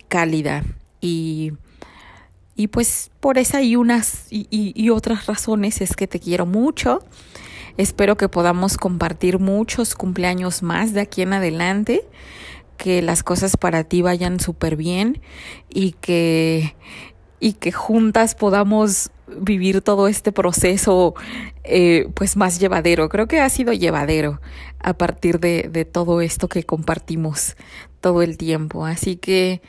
cálida. 0.09 0.65
Y, 1.01 1.53
y 2.57 2.69
pues 2.69 3.11
por 3.21 3.39
esa 3.39 3.63
y 3.63 3.77
unas 3.77 4.27
y, 4.31 4.47
y, 4.51 4.73
y 4.75 4.91
otras 4.91 5.27
razones 5.27 5.81
es 5.81 5.97
que 5.97 6.07
te 6.07 6.21
quiero 6.21 6.45
mucho. 6.45 7.03
Espero 7.77 8.17
que 8.17 8.29
podamos 8.29 8.77
compartir 8.77 9.39
muchos 9.39 9.95
cumpleaños 9.95 10.63
más 10.63 10.93
de 10.93 11.01
aquí 11.01 11.23
en 11.23 11.33
adelante 11.33 12.05
que 12.79 13.03
las 13.03 13.23
cosas 13.23 13.59
para 13.59 13.85
ti 13.85 14.01
vayan 14.01 14.41
súper 14.41 14.77
bien 14.77 15.21
y 15.69 15.93
que, 16.01 16.75
y 17.41 17.53
que 17.55 17.73
juntas 17.73 18.35
podamos 18.35 19.11
vivir 19.27 19.83
todo 19.83 20.09
este 20.09 20.33
proceso 20.33 21.15
eh, 21.65 22.09
pues 22.15 22.37
más 22.39 22.59
llevadero. 22.59 23.11
Creo 23.11 23.29
que 23.29 23.41
ha 23.41 23.49
sido 23.51 23.75
llevadero 23.75 24.41
a 24.79 24.95
partir 24.95 25.41
de, 25.41 25.69
de 25.71 25.85
todo 25.85 26.23
esto 26.23 26.49
que 26.49 26.63
compartimos 26.63 27.57
todo 28.01 28.23
el 28.23 28.39
tiempo. 28.39 28.87
Así 28.87 29.17
que 29.17 29.61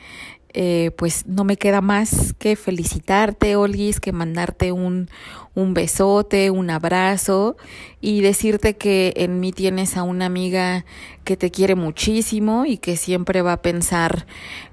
eh, 0.52 0.90
pues 0.96 1.26
no 1.26 1.44
me 1.44 1.56
queda 1.56 1.80
más 1.80 2.34
que 2.38 2.56
felicitarte, 2.56 3.56
Olguis, 3.56 4.00
que 4.00 4.12
mandarte 4.12 4.72
un, 4.72 5.08
un 5.54 5.74
besote, 5.74 6.50
un 6.50 6.70
abrazo 6.70 7.56
y 8.00 8.20
decirte 8.20 8.76
que 8.76 9.12
en 9.16 9.40
mí 9.40 9.52
tienes 9.52 9.96
a 9.96 10.02
una 10.02 10.26
amiga 10.26 10.84
que 11.24 11.36
te 11.36 11.50
quiere 11.50 11.74
muchísimo 11.74 12.64
y 12.66 12.78
que 12.78 12.96
siempre 12.96 13.42
va 13.42 13.54
a 13.54 13.62
pensar 13.62 14.26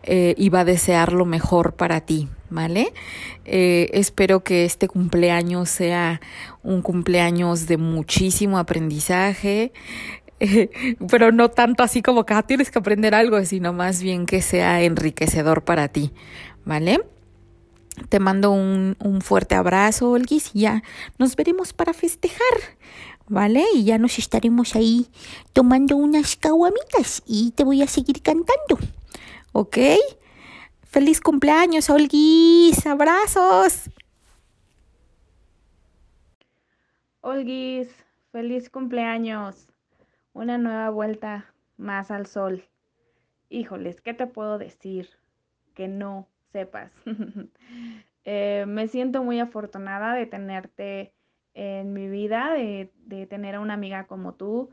eh, 0.04 0.34
y 0.38 0.50
va 0.50 0.62
a 0.62 0.66
desear 0.66 1.14
lo 1.14 1.26
mejor 1.26 1.74
para 1.74 2.02
ti, 2.02 2.28
¿vale? 2.50 2.94
Eh, 3.46 3.90
espero 3.94 4.44
que 4.44 4.66
este 4.66 4.88
cumpleaños 4.88 5.70
sea 5.70 6.22
un 6.64 6.82
cumpleaños 6.82 7.68
de 7.68 7.78
muchísimo 7.78 8.58
aprendizaje, 8.58 9.72
pero 11.10 11.32
no 11.32 11.50
tanto 11.50 11.84
así 11.84 12.02
como 12.02 12.26
que 12.26 12.34
ah, 12.34 12.44
tienes 12.44 12.72
que 12.72 12.80
aprender 12.80 13.16
algo, 13.16 13.44
sino 13.46 13.74
más 13.74 14.02
bien 14.02 14.26
que 14.26 14.42
sea 14.42 14.82
enriquecedor 14.84 15.64
para 15.64 15.88
ti, 15.88 16.12
¿vale? 16.66 17.04
Te 18.10 18.20
mando 18.20 18.52
un, 18.52 18.96
un 19.00 19.22
fuerte 19.22 19.56
abrazo, 19.56 20.12
Olguis, 20.12 20.52
y 20.54 20.62
ya 20.62 20.84
nos 21.18 21.36
veremos 21.36 21.74
para 21.74 21.94
festejar, 21.94 22.78
¿vale? 23.28 23.66
Y 23.74 23.86
ya 23.86 23.98
nos 23.98 24.20
estaremos 24.20 24.76
ahí 24.76 25.08
tomando 25.54 25.98
unas 25.98 26.36
caguamitas 26.36 27.24
y 27.26 27.52
te 27.52 27.64
voy 27.64 27.82
a 27.82 27.88
seguir 27.88 28.22
cantando, 28.22 28.78
¿ok? 29.52 29.78
Feliz 30.84 31.20
cumpleaños, 31.20 31.90
Olguis, 31.90 32.86
abrazos. 32.86 33.90
Olguis, 37.22 37.90
feliz 38.32 38.70
cumpleaños 38.70 39.68
una 40.38 40.60
nueva 40.60 40.90
vuelta 40.92 41.52
más 41.78 42.12
al 42.12 42.28
sol. 42.28 42.64
Híjoles, 43.50 44.02
¿qué 44.02 44.14
te 44.14 44.28
puedo 44.28 44.60
decir 44.60 45.10
que 45.74 45.88
no 45.88 46.28
sepas? 46.52 46.92
eh, 48.24 48.66
me 48.68 48.88
siento 48.88 49.24
muy 49.24 49.40
afortunada 49.40 50.14
de 50.14 50.28
tenerte 50.28 51.14
en 51.56 51.92
mi 51.92 52.08
vida, 52.08 52.54
de, 52.54 52.92
tener 53.28 53.56
a 53.56 53.60
una 53.62 53.74
amiga 53.74 54.06
como 54.06 54.36
tú. 54.36 54.70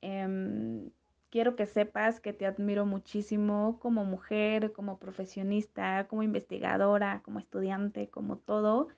Eh, 0.00 0.90
quiero 1.28 1.54
que 1.54 1.66
sepas 1.66 2.20
que 2.20 2.32
te 2.32 2.46
admiro 2.46 2.86
muchísimo 2.86 3.78
como 3.78 4.06
mujer, 4.06 4.72
como 4.72 4.98
profesionista, 4.98 6.06
como 6.08 6.22
investigadora, 6.22 7.20
como 7.24 7.40
estudiante, 7.40 8.08
como 8.08 8.38
todo. 8.38 8.88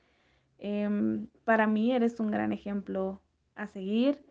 Eh, 0.59 1.27
para 1.45 1.67
mí 1.67 1.91
eres 1.93 2.21
un 2.21 2.31
gran 2.31 2.53
ejemplo 2.53 3.21
a 3.57 3.67
seguir 3.67 4.25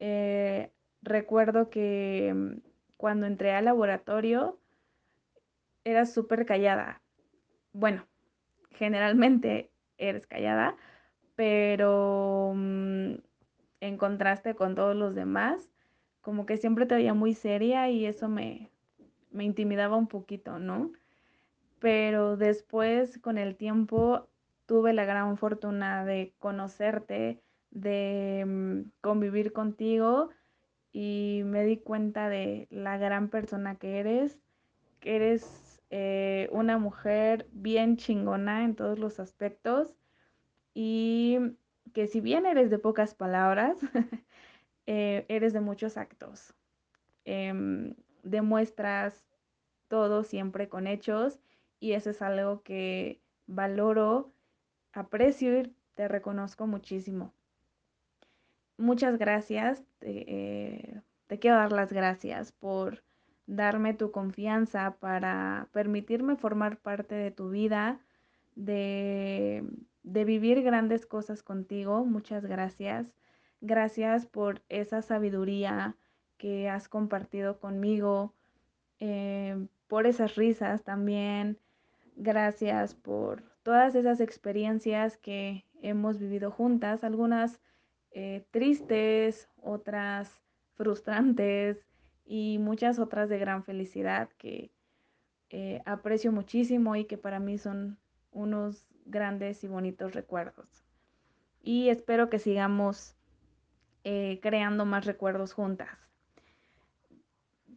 eh, 0.00 0.72
recuerdo 1.02 1.70
que 1.70 2.32
mm, 2.34 2.60
cuando 2.96 3.26
entré 3.26 3.52
al 3.52 3.66
laboratorio 3.66 4.58
era 5.84 6.06
súper 6.06 6.46
callada. 6.46 7.02
Bueno, 7.72 8.06
generalmente 8.70 9.70
eres 9.98 10.26
callada, 10.26 10.76
pero 11.36 12.52
mm, 12.54 13.14
en 13.80 13.96
contraste 13.96 14.54
con 14.54 14.74
todos 14.74 14.96
los 14.96 15.14
demás, 15.14 15.68
como 16.20 16.46
que 16.46 16.56
siempre 16.56 16.86
te 16.86 16.96
veía 16.96 17.14
muy 17.14 17.34
seria 17.34 17.88
y 17.90 18.06
eso 18.06 18.28
me, 18.28 18.70
me 19.30 19.44
intimidaba 19.44 19.96
un 19.96 20.08
poquito, 20.08 20.58
¿no? 20.58 20.92
Pero 21.78 22.36
después, 22.36 23.18
con 23.18 23.38
el 23.38 23.56
tiempo, 23.56 24.28
tuve 24.66 24.92
la 24.92 25.04
gran 25.04 25.36
fortuna 25.38 26.04
de 26.04 26.34
conocerte, 26.38 27.40
de 27.70 28.44
mm, 28.46 28.90
convivir 29.00 29.52
contigo 29.52 30.30
y 30.92 31.42
me 31.44 31.64
di 31.64 31.78
cuenta 31.78 32.28
de 32.28 32.66
la 32.70 32.98
gran 32.98 33.28
persona 33.28 33.76
que 33.76 33.98
eres, 33.98 34.38
que 35.00 35.16
eres 35.16 35.80
eh, 35.90 36.48
una 36.52 36.78
mujer 36.78 37.48
bien 37.52 37.96
chingona 37.96 38.64
en 38.64 38.74
todos 38.74 38.98
los 38.98 39.20
aspectos 39.20 39.94
y 40.74 41.38
que 41.94 42.06
si 42.06 42.20
bien 42.20 42.46
eres 42.46 42.70
de 42.70 42.78
pocas 42.78 43.14
palabras, 43.14 43.78
eh, 44.86 45.26
eres 45.28 45.52
de 45.52 45.60
muchos 45.60 45.96
actos. 45.96 46.54
Em, 47.24 47.94
demuestras 48.22 49.24
todo 49.88 50.24
siempre 50.24 50.68
con 50.68 50.86
hechos 50.86 51.40
y 51.80 51.92
eso 51.92 52.10
es 52.10 52.22
algo 52.22 52.62
que 52.62 53.20
valoro, 53.46 54.32
aprecio 54.92 55.60
y 55.60 55.74
te 55.94 56.08
reconozco 56.08 56.66
muchísimo. 56.66 57.34
Muchas 58.80 59.18
gracias, 59.18 59.84
eh, 60.00 61.02
te 61.26 61.38
quiero 61.38 61.58
dar 61.58 61.70
las 61.70 61.92
gracias 61.92 62.50
por 62.50 63.04
darme 63.46 63.92
tu 63.92 64.10
confianza 64.10 64.96
para 64.98 65.68
permitirme 65.72 66.36
formar 66.36 66.78
parte 66.78 67.14
de 67.14 67.30
tu 67.30 67.50
vida, 67.50 68.00
de, 68.54 69.68
de 70.02 70.24
vivir 70.24 70.62
grandes 70.62 71.04
cosas 71.04 71.42
contigo. 71.42 72.06
Muchas 72.06 72.46
gracias. 72.46 73.12
Gracias 73.60 74.24
por 74.24 74.62
esa 74.70 75.02
sabiduría 75.02 75.94
que 76.38 76.70
has 76.70 76.88
compartido 76.88 77.60
conmigo, 77.60 78.32
eh, 78.98 79.66
por 79.88 80.06
esas 80.06 80.36
risas 80.36 80.84
también. 80.84 81.58
Gracias 82.16 82.94
por 82.94 83.42
todas 83.62 83.94
esas 83.94 84.20
experiencias 84.20 85.18
que 85.18 85.66
hemos 85.82 86.18
vivido 86.18 86.50
juntas, 86.50 87.04
algunas 87.04 87.60
eh, 88.12 88.44
tristes, 88.50 89.48
otras 89.62 90.40
frustrantes 90.74 91.84
y 92.24 92.58
muchas 92.58 92.98
otras 92.98 93.28
de 93.28 93.38
gran 93.38 93.64
felicidad 93.64 94.28
que 94.38 94.70
eh, 95.50 95.82
aprecio 95.84 96.32
muchísimo 96.32 96.96
y 96.96 97.04
que 97.04 97.18
para 97.18 97.40
mí 97.40 97.58
son 97.58 97.98
unos 98.30 98.88
grandes 99.06 99.64
y 99.64 99.68
bonitos 99.68 100.14
recuerdos. 100.14 100.84
Y 101.62 101.88
espero 101.88 102.30
que 102.30 102.38
sigamos 102.38 103.16
creando 104.40 104.86
más 104.86 105.04
recuerdos 105.04 105.52
juntas 105.52 106.10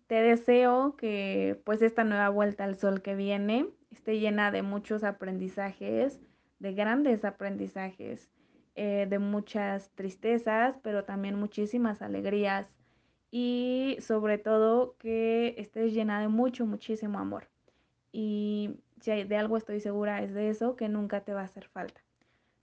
te 0.07 0.21
deseo 0.21 0.95
que 0.95 1.59
pues 1.65 1.81
esta 1.81 2.03
nueva 2.03 2.29
vuelta 2.29 2.63
al 2.65 2.75
sol 2.75 3.01
que 3.01 3.15
viene 3.15 3.67
esté 3.91 4.19
llena 4.19 4.51
de 4.51 4.61
muchos 4.61 5.03
aprendizajes, 5.03 6.21
de 6.59 6.73
grandes 6.73 7.25
aprendizajes, 7.25 8.29
eh, 8.75 9.07
de 9.09 9.19
muchas 9.19 9.89
tristezas, 9.91 10.77
pero 10.83 11.05
también 11.05 11.35
muchísimas 11.35 12.01
alegrías 12.01 12.67
y 13.31 13.97
sobre 13.99 14.37
todo 14.37 14.95
que 14.97 15.55
estés 15.57 15.93
llena 15.93 16.21
de 16.21 16.27
mucho, 16.27 16.65
muchísimo 16.65 17.19
amor. 17.19 17.49
Y 18.11 18.77
si 19.01 19.23
de 19.23 19.37
algo 19.37 19.57
estoy 19.57 19.79
segura 19.79 20.21
es 20.21 20.33
de 20.33 20.49
eso, 20.49 20.75
que 20.75 20.89
nunca 20.89 21.21
te 21.21 21.33
va 21.33 21.41
a 21.41 21.45
hacer 21.45 21.67
falta. 21.67 22.01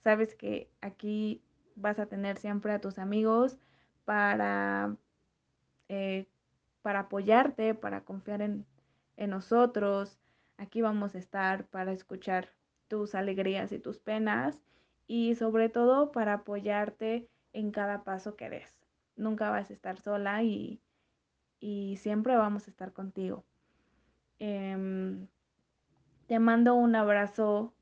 Sabes 0.05 0.35
que 0.35 0.71
aquí 0.81 1.43
vas 1.77 1.99
a 1.99 2.07
tener 2.07 2.39
siempre 2.39 2.73
a 2.73 2.81
tus 2.81 2.99
amigos 2.99 3.59
para 4.05 4.97
eh, 5.89 6.27
para 6.83 7.01
apoyarte, 7.01 7.75
para 7.75 8.03
confiar 8.05 8.43
en, 8.43 8.67
nosotros. 9.17 10.19
Aquí 10.57 10.81
vamos 10.81 11.15
a 11.15 11.19
estar 11.19 11.67
para 11.67 11.93
escuchar 11.93 12.49
tus 12.89 13.15
alegrías 13.15 13.71
y 13.73 13.79
tus 13.79 13.99
penas 13.99 14.59
y 15.13 15.35
sobre 15.35 15.69
todo 15.69 16.13
para 16.13 16.35
apoyarte 16.35 17.29
en 17.53 17.73
cada 17.73 18.05
paso 18.05 18.37
que 18.37 18.49
des. 18.49 18.79
Nunca 19.17 19.51
vas 19.51 19.69
a 19.69 19.73
estar 19.73 19.99
sola 19.99 20.45
y, 20.45 20.81
siempre 21.97 22.37
vamos 22.37 22.69
a 22.69 22.71
estar 22.71 22.93
contigo. 22.93 23.45
Em, 24.39 25.27
te 26.29 26.39
mando 26.39 26.77
un 26.77 26.95
abrazo 26.95 27.75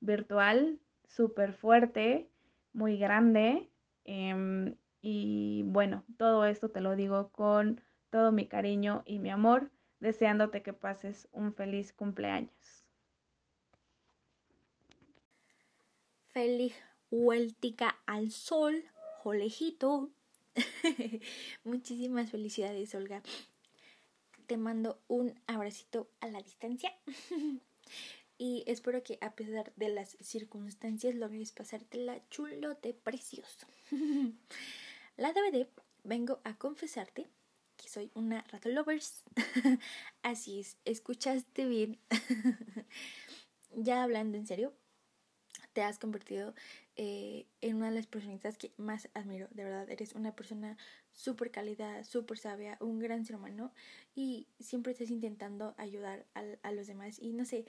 virtual 0.00 0.80
súper 1.06 1.52
fuerte, 1.52 2.28
muy 2.72 2.98
grande. 2.98 3.70
Em, 4.04 4.74
y 5.00 5.62
bueno, 5.66 6.02
todo 6.18 6.44
esto 6.44 6.70
te 6.70 6.80
lo 6.80 6.96
digo 6.96 7.30
con 7.30 7.80
todo 8.10 8.32
mi 8.32 8.48
cariño 8.48 9.04
y 9.06 9.20
mi 9.20 9.30
amor, 9.30 9.70
deseándote 10.00 10.62
que 10.64 10.72
pases 10.72 11.28
un 11.30 11.54
feliz 11.54 11.92
cumpleaños. 11.92 12.83
Feliz 16.34 16.74
vueltica 17.12 17.96
al 18.06 18.32
sol, 18.32 18.84
jolejito. 19.22 20.10
Muchísimas 21.64 22.32
felicidades, 22.32 22.92
Olga. 22.96 23.22
Te 24.48 24.56
mando 24.56 25.00
un 25.06 25.40
abracito 25.46 26.10
a 26.20 26.26
la 26.26 26.42
distancia. 26.42 26.92
y 28.36 28.64
espero 28.66 29.04
que 29.04 29.16
a 29.20 29.36
pesar 29.36 29.72
de 29.76 29.90
las 29.90 30.16
circunstancias 30.20 31.14
logres 31.14 31.52
pasártela 31.52 32.20
chulote 32.30 32.94
precioso. 32.94 33.68
la 35.16 35.32
DVD 35.32 35.68
vengo 36.02 36.40
a 36.42 36.58
confesarte 36.58 37.28
soy 37.88 38.10
una 38.14 38.42
rato 38.50 38.68
lovers. 38.70 39.22
Así 40.22 40.60
es, 40.60 40.78
escuchaste 40.84 41.66
bien. 41.66 42.00
ya 43.70 44.02
hablando 44.02 44.36
en 44.36 44.46
serio, 44.46 44.72
te 45.74 45.82
has 45.82 45.98
convertido 45.98 46.54
eh, 46.96 47.46
en 47.60 47.76
una 47.76 47.90
de 47.90 47.96
las 47.96 48.06
personitas 48.06 48.56
que 48.56 48.72
más 48.78 49.10
admiro. 49.12 49.48
De 49.50 49.64
verdad, 49.64 49.90
eres 49.90 50.14
una 50.14 50.34
persona 50.34 50.78
súper 51.12 51.50
cálida, 51.50 52.02
súper 52.04 52.38
sabia, 52.38 52.78
un 52.80 52.98
gran 52.98 53.26
ser 53.26 53.36
humano 53.36 53.72
y 54.14 54.46
siempre 54.58 54.92
estás 54.92 55.10
intentando 55.10 55.74
ayudar 55.76 56.24
a, 56.34 56.42
a 56.62 56.72
los 56.72 56.86
demás. 56.86 57.18
Y 57.20 57.34
no 57.34 57.44
sé, 57.44 57.66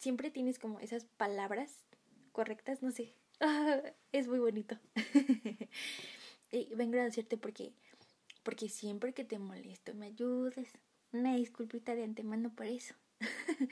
siempre 0.00 0.30
tienes 0.30 0.58
como 0.58 0.80
esas 0.80 1.04
palabras 1.04 1.84
correctas, 2.32 2.82
no 2.82 2.90
sé. 2.90 3.14
es 4.12 4.26
muy 4.26 4.40
bonito. 4.40 4.76
y 6.50 6.74
vengo 6.74 6.98
a 6.98 7.04
decirte 7.04 7.36
porque 7.36 7.72
porque 8.48 8.70
siempre 8.70 9.12
que 9.12 9.24
te 9.24 9.38
molesto 9.38 9.94
me 9.94 10.06
ayudes. 10.06 10.70
Una 11.12 11.36
disculpita 11.36 11.94
de 11.94 12.04
antemano 12.04 12.50
por 12.54 12.64
eso. 12.64 12.94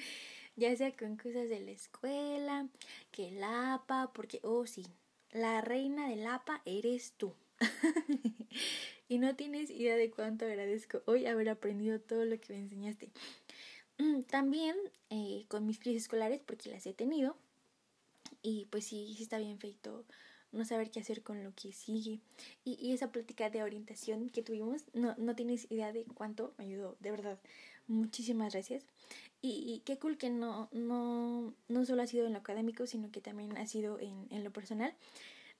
ya 0.56 0.74
sea 0.76 0.94
con 0.96 1.16
cosas 1.16 1.48
de 1.48 1.60
la 1.60 1.70
escuela, 1.70 2.68
que 3.12 3.28
el 3.28 3.42
APA, 3.42 4.10
porque, 4.12 4.40
oh 4.42 4.66
sí, 4.66 4.86
la 5.30 5.60
reina 5.60 6.08
del 6.08 6.26
APA 6.26 6.62
eres 6.64 7.12
tú. 7.16 7.34
y 9.08 9.18
no 9.18 9.36
tienes 9.36 9.70
idea 9.70 9.96
de 9.96 10.10
cuánto 10.10 10.46
agradezco 10.46 11.02
hoy 11.06 11.26
haber 11.26 11.48
aprendido 11.48 12.00
todo 12.00 12.24
lo 12.24 12.40
que 12.40 12.52
me 12.52 12.60
enseñaste. 12.60 13.10
También 14.28 14.76
eh, 15.10 15.44
con 15.48 15.66
mis 15.66 15.78
crisis 15.78 16.02
escolares, 16.02 16.40
porque 16.44 16.70
las 16.70 16.86
he 16.86 16.92
tenido. 16.92 17.36
Y 18.42 18.66
pues 18.70 18.86
sí, 18.86 19.14
sí 19.16 19.22
está 19.22 19.38
bien 19.38 19.58
feito 19.58 20.04
no 20.52 20.64
saber 20.64 20.90
qué 20.90 21.00
hacer 21.00 21.22
con 21.22 21.44
lo 21.44 21.52
que 21.54 21.72
sigue. 21.72 22.20
Y, 22.64 22.92
esa 22.92 23.12
plática 23.12 23.50
de 23.50 23.62
orientación 23.62 24.30
que 24.30 24.42
tuvimos, 24.42 24.84
no, 24.94 25.14
no 25.18 25.34
tienes 25.34 25.70
idea 25.70 25.92
de 25.92 26.04
cuánto 26.04 26.54
me 26.58 26.64
ayudó, 26.64 26.96
de 27.00 27.10
verdad. 27.10 27.38
Muchísimas 27.88 28.52
gracias. 28.52 28.84
Y, 29.42 29.82
qué 29.84 29.98
cool 29.98 30.18
que 30.18 30.28
no, 30.28 30.68
no, 30.72 31.54
no 31.68 31.84
solo 31.84 32.02
ha 32.02 32.06
sido 32.06 32.26
en 32.26 32.32
lo 32.32 32.40
académico, 32.40 32.86
sino 32.86 33.12
que 33.12 33.20
también 33.20 33.56
ha 33.56 33.66
sido 33.66 34.00
en, 34.00 34.26
en 34.30 34.42
lo 34.42 34.52
personal. 34.52 34.92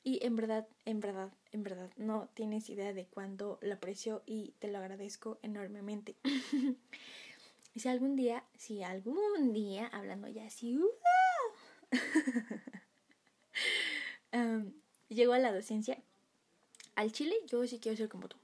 Y 0.03 0.25
en 0.25 0.35
verdad, 0.37 0.67
en 0.85 1.01
verdad, 1.01 1.33
en 1.53 1.63
verdad, 1.63 1.91
no 1.97 2.29
tienes 2.35 2.69
idea 2.69 2.93
de 2.93 3.07
cuánto 3.07 3.59
lo 3.61 3.75
aprecio 3.75 4.23
y 4.27 4.55
te 4.59 4.69
lo 4.69 4.79
agradezco 4.79 5.39
enormemente. 5.43 6.17
si 7.77 7.89
algún 7.89 8.17
día, 8.17 8.45
si 8.57 8.83
algún 8.83 9.53
día, 9.53 9.87
hablando 9.89 10.29
ya 10.29 10.47
así, 10.47 10.79
llego 15.09 15.33
a 15.33 15.39
la 15.39 15.53
docencia, 15.53 15.99
al 16.95 17.13
Chile, 17.13 17.35
yo 17.47 17.67
sí 17.67 17.79
quiero 17.79 17.97
ser 17.97 18.09
como 18.09 18.29
tú. 18.29 18.37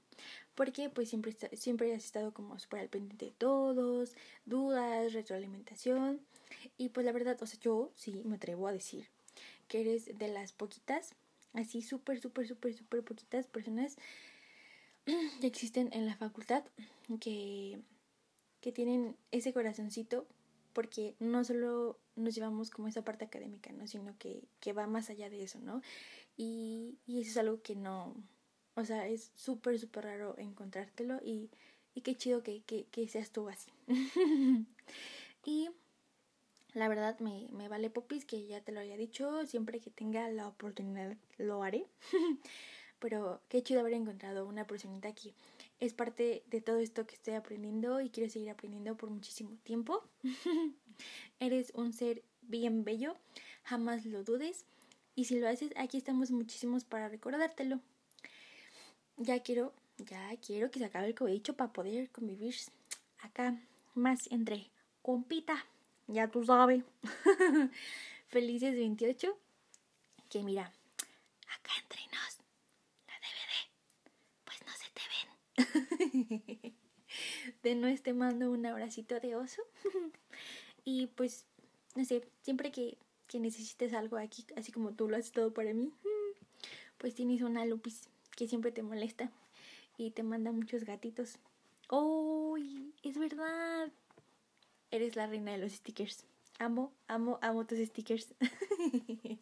Porque 0.55 0.89
pues 0.89 1.09
siempre, 1.09 1.35
siempre 1.53 1.93
has 1.95 2.05
estado 2.05 2.33
como 2.33 2.59
súper 2.59 2.81
al 2.81 2.89
pendiente 2.89 3.25
de 3.25 3.31
todos, 3.31 4.15
dudas, 4.45 5.13
retroalimentación. 5.13 6.21
Y 6.77 6.89
pues 6.89 7.05
la 7.05 7.11
verdad, 7.11 7.37
o 7.41 7.45
sea, 7.45 7.59
yo 7.59 7.91
sí 7.95 8.21
me 8.25 8.35
atrevo 8.35 8.67
a 8.67 8.73
decir 8.73 9.07
que 9.67 9.81
eres 9.81 10.17
de 10.17 10.27
las 10.27 10.53
poquitas, 10.53 11.15
así 11.53 11.81
súper, 11.81 12.19
súper, 12.19 12.47
súper, 12.47 12.73
súper 12.73 13.03
poquitas 13.03 13.47
personas 13.47 13.97
que 15.41 15.47
existen 15.47 15.89
en 15.93 16.05
la 16.05 16.15
facultad 16.15 16.63
que, 17.19 17.81
que 18.61 18.71
tienen 18.71 19.15
ese 19.31 19.53
corazoncito 19.53 20.27
porque 20.73 21.15
no 21.19 21.43
solo 21.43 21.99
nos 22.15 22.35
llevamos 22.35 22.71
como 22.71 22.87
esa 22.87 23.03
parte 23.03 23.25
académica, 23.25 23.71
¿no? 23.71 23.87
Sino 23.87 24.17
que, 24.17 24.43
que 24.59 24.73
va 24.73 24.87
más 24.87 25.09
allá 25.09 25.29
de 25.29 25.43
eso, 25.43 25.59
¿no? 25.59 25.81
Y, 26.35 26.97
y 27.05 27.21
eso 27.21 27.31
es 27.31 27.37
algo 27.37 27.61
que 27.61 27.75
no, 27.75 28.15
O 28.75 28.85
sea, 28.85 29.07
es 29.07 29.31
súper, 29.35 29.79
súper 29.79 30.05
raro 30.05 30.35
encontrártelo 30.37 31.19
y, 31.23 31.49
y 31.93 32.01
qué 32.01 32.15
chido 32.15 32.43
que, 32.43 32.61
que, 32.63 32.85
que 32.85 33.07
seas 33.07 33.31
tú 33.31 33.49
así. 33.49 33.71
y 35.45 35.69
la 36.73 36.87
verdad 36.87 37.19
me, 37.19 37.47
me 37.51 37.67
vale 37.69 37.91
popis 37.91 38.25
que 38.25 38.47
ya 38.47 38.61
te 38.61 38.71
lo 38.71 38.79
haya 38.79 38.97
dicho. 38.97 39.45
Siempre 39.45 39.79
que 39.79 39.91
tenga 39.91 40.27
la 40.29 40.47
oportunidad 40.47 41.15
lo 41.37 41.63
haré. 41.63 41.85
Pero 42.99 43.41
qué 43.49 43.61
chido 43.61 43.81
haber 43.81 43.93
encontrado 43.93 44.47
una 44.47 44.65
personita 44.65 45.09
aquí. 45.09 45.33
Es 45.79 45.93
parte 45.93 46.43
de 46.47 46.61
todo 46.61 46.77
esto 46.77 47.05
que 47.05 47.15
estoy 47.15 47.33
aprendiendo 47.33 47.99
y 48.01 48.09
quiero 48.09 48.29
seguir 48.29 48.49
aprendiendo 48.49 48.95
por 48.95 49.09
muchísimo 49.09 49.57
tiempo. 49.63 50.03
Eres 51.39 51.73
un 51.75 51.93
ser 51.93 52.23
bien 52.41 52.83
bello, 52.83 53.17
jamás 53.63 54.05
lo 54.05 54.23
dudes. 54.23 54.65
Y 55.15 55.25
si 55.25 55.37
lo 55.39 55.47
haces, 55.47 55.73
aquí 55.75 55.97
estamos 55.97 56.31
muchísimos 56.31 56.85
para 56.85 57.09
recordártelo. 57.09 57.81
Ya 59.17 59.41
quiero, 59.41 59.73
ya 59.97 60.35
quiero 60.37 60.71
que 60.71 60.79
se 60.79 60.85
acabe 60.85 61.07
el 61.07 61.15
cobicho 61.15 61.55
para 61.55 61.71
poder 61.71 62.09
convivir 62.11 62.55
acá 63.19 63.59
más 63.93 64.31
entre 64.31 64.69
compita 65.01 65.65
ya 66.07 66.29
tú 66.29 66.43
sabes. 66.43 66.83
Felices 68.27 68.75
28. 68.75 69.37
Que 70.29 70.43
mira, 70.43 70.71
acá 71.47 71.71
entre 71.81 72.01
nos, 72.07 72.39
la 73.07 73.15
DVD, 73.19 73.53
pues 74.43 74.59
no 74.65 74.73
se 74.81 74.89
te 74.93 76.61
ven. 76.61 76.75
de 77.63 77.75
nuevo 77.75 78.01
te 78.01 78.13
mando 78.13 78.51
un 78.51 78.65
abracito 78.65 79.19
de 79.19 79.35
oso. 79.35 79.61
y 80.85 81.07
pues, 81.07 81.45
no 81.95 82.03
sé, 82.03 82.27
siempre 82.41 82.71
que, 82.71 82.97
que 83.27 83.39
necesites 83.39 83.93
algo 83.93 84.17
aquí, 84.17 84.45
así 84.57 84.71
como 84.71 84.93
tú 84.93 85.07
lo 85.07 85.17
has 85.17 85.31
todo 85.31 85.53
para 85.53 85.73
mí, 85.73 85.93
pues 86.97 87.13
tienes 87.13 87.41
una 87.43 87.65
lupis 87.65 88.09
que 88.35 88.47
siempre 88.47 88.71
te 88.71 88.83
molesta 88.83 89.31
y 89.97 90.11
te 90.11 90.23
manda 90.23 90.51
muchos 90.51 90.83
gatitos. 90.83 91.37
¡Oh! 91.89 92.57
Es 93.03 93.17
verdad. 93.17 93.91
Eres 94.91 95.15
la 95.15 95.27
reina 95.27 95.51
de 95.51 95.57
los 95.57 95.71
stickers. 95.73 96.25
Amo, 96.59 96.91
amo, 97.07 97.39
amo 97.41 97.65
tus 97.65 97.79
stickers. 97.79 98.33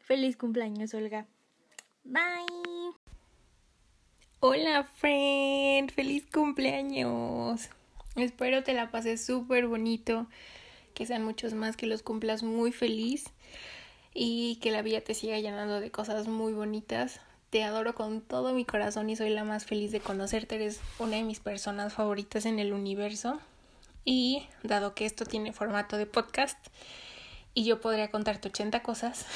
Feliz 0.00 0.36
cumpleaños, 0.36 0.92
Olga. 0.94 1.26
Bye. 2.04 2.92
Hola, 4.40 4.84
friend. 4.84 5.92
Feliz 5.92 6.26
cumpleaños. 6.26 7.68
Espero 8.16 8.62
te 8.62 8.74
la 8.74 8.90
pases 8.90 9.24
súper 9.24 9.68
bonito. 9.68 10.26
Que 10.94 11.06
sean 11.06 11.24
muchos 11.24 11.54
más, 11.54 11.76
que 11.76 11.86
los 11.86 12.02
cumplas 12.02 12.42
muy 12.42 12.72
feliz. 12.72 13.24
Y 14.12 14.56
que 14.56 14.72
la 14.72 14.82
vida 14.82 15.00
te 15.00 15.14
siga 15.14 15.38
llenando 15.38 15.80
de 15.80 15.90
cosas 15.90 16.28
muy 16.28 16.52
bonitas. 16.52 17.20
Te 17.52 17.64
adoro 17.64 17.94
con 17.94 18.22
todo 18.22 18.54
mi 18.54 18.64
corazón 18.64 19.10
y 19.10 19.16
soy 19.16 19.28
la 19.28 19.44
más 19.44 19.66
feliz 19.66 19.92
de 19.92 20.00
conocerte. 20.00 20.54
Eres 20.54 20.80
una 20.98 21.16
de 21.16 21.22
mis 21.22 21.38
personas 21.38 21.92
favoritas 21.92 22.46
en 22.46 22.58
el 22.58 22.72
universo. 22.72 23.40
Y 24.06 24.48
dado 24.62 24.94
que 24.94 25.04
esto 25.04 25.26
tiene 25.26 25.52
formato 25.52 25.98
de 25.98 26.06
podcast 26.06 26.56
y 27.52 27.64
yo 27.64 27.78
podría 27.78 28.10
contarte 28.10 28.48
80 28.48 28.82
cosas, 28.82 29.26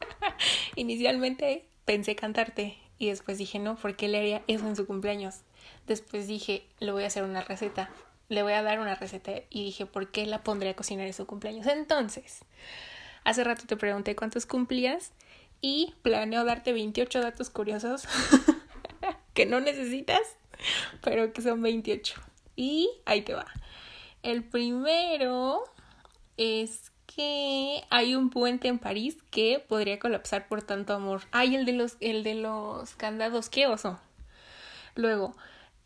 inicialmente 0.76 1.66
pensé 1.84 2.16
cantarte 2.16 2.78
y 2.98 3.10
después 3.10 3.36
dije, 3.36 3.58
no, 3.58 3.76
¿por 3.76 3.96
qué 3.96 4.08
le 4.08 4.18
haría 4.18 4.42
eso 4.46 4.66
en 4.66 4.74
su 4.74 4.86
cumpleaños? 4.86 5.40
Después 5.86 6.26
dije, 6.26 6.64
le 6.80 6.90
voy 6.90 7.04
a 7.04 7.08
hacer 7.08 7.22
una 7.22 7.42
receta, 7.42 7.90
le 8.30 8.42
voy 8.42 8.54
a 8.54 8.62
dar 8.62 8.80
una 8.80 8.94
receta 8.94 9.32
y 9.50 9.62
dije, 9.62 9.84
¿por 9.84 10.10
qué 10.10 10.24
la 10.24 10.42
pondré 10.42 10.70
a 10.70 10.74
cocinar 10.74 11.06
en 11.06 11.12
su 11.12 11.26
cumpleaños? 11.26 11.66
Entonces, 11.66 12.46
hace 13.24 13.44
rato 13.44 13.64
te 13.66 13.76
pregunté 13.76 14.16
cuántos 14.16 14.46
cumplías 14.46 15.12
y 15.62 15.94
planeo 16.02 16.44
darte 16.44 16.72
28 16.72 17.20
datos 17.20 17.48
curiosos 17.48 18.02
que 19.34 19.46
no 19.46 19.60
necesitas, 19.60 20.20
pero 21.00 21.32
que 21.32 21.40
son 21.40 21.62
28. 21.62 22.20
Y 22.56 22.90
ahí 23.06 23.22
te 23.22 23.32
va. 23.32 23.46
El 24.22 24.44
primero 24.44 25.64
es 26.36 26.92
que 27.06 27.84
hay 27.90 28.14
un 28.14 28.30
puente 28.30 28.68
en 28.68 28.78
París 28.78 29.16
que 29.30 29.64
podría 29.66 29.98
colapsar 29.98 30.48
por 30.48 30.62
tanto 30.62 30.92
amor. 30.92 31.22
Ay, 31.30 31.54
el 31.54 31.64
de 31.64 31.72
los, 31.72 31.96
el 32.00 32.24
de 32.24 32.34
los 32.34 32.94
candados, 32.96 33.48
qué 33.48 33.66
oso. 33.66 33.98
Luego, 34.94 35.36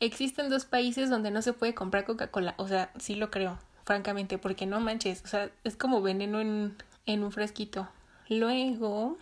existen 0.00 0.48
dos 0.48 0.64
países 0.64 1.10
donde 1.10 1.30
no 1.30 1.42
se 1.42 1.52
puede 1.52 1.74
comprar 1.74 2.04
Coca-Cola. 2.04 2.54
O 2.56 2.66
sea, 2.66 2.90
sí 2.98 3.14
lo 3.14 3.30
creo, 3.30 3.58
francamente, 3.84 4.38
porque 4.38 4.66
no 4.66 4.80
manches. 4.80 5.22
O 5.24 5.28
sea, 5.28 5.50
es 5.64 5.76
como 5.76 6.00
veneno 6.02 6.40
en, 6.40 6.76
en 7.06 7.24
un 7.24 7.32
fresquito. 7.32 7.88
Luego, 8.28 9.18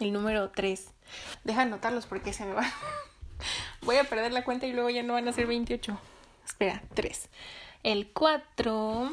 el 0.00 0.12
número 0.12 0.50
tres. 0.50 0.92
Deja 1.44 1.62
anotarlos 1.62 2.06
porque 2.06 2.32
se 2.32 2.44
me 2.44 2.54
va. 2.54 2.64
Voy 3.82 3.96
a 3.96 4.04
perder 4.04 4.32
la 4.32 4.44
cuenta 4.44 4.66
y 4.66 4.72
luego 4.72 4.90
ya 4.90 5.02
no 5.02 5.14
van 5.14 5.28
a 5.28 5.32
ser 5.32 5.46
28. 5.46 5.98
Espera, 6.44 6.82
tres. 6.94 7.28
El 7.82 8.08
4. 8.12 9.10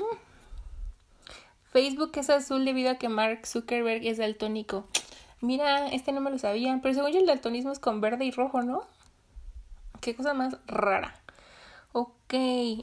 Facebook 1.71 2.11
es 2.15 2.29
azul 2.29 2.65
debido 2.65 2.91
a 2.91 2.95
que 2.95 3.09
Mark 3.09 3.45
Zuckerberg 3.45 4.05
es 4.05 4.17
daltónico. 4.17 4.87
Mira, 5.41 5.87
este 5.89 6.11
no 6.11 6.21
me 6.21 6.31
lo 6.31 6.37
sabía, 6.37 6.79
pero 6.81 6.93
según 6.93 7.11
yo 7.11 7.19
el 7.19 7.25
daltonismo 7.25 7.71
es 7.71 7.79
con 7.79 7.99
verde 7.99 8.25
y 8.25 8.31
rojo, 8.31 8.61
¿no? 8.61 8.83
Qué 9.99 10.15
cosa 10.15 10.33
más 10.33 10.57
rara. 10.67 11.15
Ok, 11.91 12.33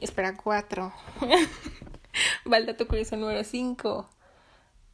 espera, 0.01 0.37
4. 0.37 0.93
Va 2.51 2.57
el 2.57 2.87
curioso 2.87 3.17
número 3.17 3.43
5. 3.43 4.09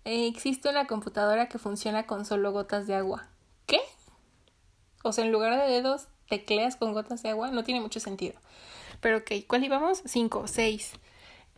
Existe 0.08 0.70
una 0.70 0.88
computadora 0.88 1.50
que 1.50 1.60
funciona 1.60 2.06
con 2.06 2.26
solo 2.26 2.52
gotas 2.52 2.88
de 2.88 2.96
agua. 2.96 3.28
¿Qué? 3.66 3.80
O 5.04 5.12
sea, 5.12 5.26
en 5.26 5.32
lugar 5.32 5.58
de 5.58 5.72
dedos, 5.72 6.08
tecleas 6.30 6.76
con 6.76 6.94
gotas 6.94 7.24
de 7.24 7.30
agua. 7.30 7.52
No 7.52 7.64
tiene 7.64 7.82
mucho 7.82 8.00
sentido. 8.00 8.40
Pero 9.02 9.18
ok, 9.18 9.32
¿cuál 9.48 9.64
íbamos? 9.64 10.02
Cinco, 10.06 10.48
seis. 10.48 10.94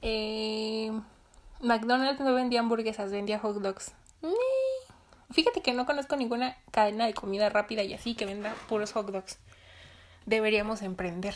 Eh, 0.02 0.92
McDonald's 1.62 2.22
no 2.22 2.34
vendía 2.34 2.60
hamburguesas, 2.60 3.12
vendía 3.12 3.40
hot 3.40 3.58
dogs. 3.58 3.94
Fíjate 5.32 5.62
que 5.62 5.74
no 5.74 5.86
conozco 5.86 6.16
ninguna 6.16 6.58
cadena 6.72 7.06
de 7.06 7.14
comida 7.14 7.50
rápida 7.50 7.84
y 7.84 7.94
así 7.94 8.16
que 8.16 8.26
venda 8.26 8.56
puros 8.68 8.94
hot 8.94 9.12
dogs. 9.12 9.38
Deberíamos 10.26 10.82
emprender. 10.82 11.36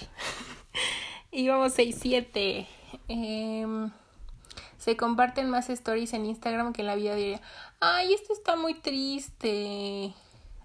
íbamos 1.32 1.74
seis, 1.74 1.98
siete. 2.02 2.68
Em, 3.08 3.92
se 4.84 4.98
comparten 4.98 5.50
más 5.50 5.70
stories 5.70 6.12
en 6.12 6.26
Instagram 6.26 6.74
que 6.74 6.82
en 6.82 6.88
la 6.88 6.96
vida 6.96 7.16
diaria. 7.16 7.40
Ay, 7.80 8.14
esto 8.14 8.34
está 8.34 8.58
muy 8.58 8.74
triste. 8.74 10.14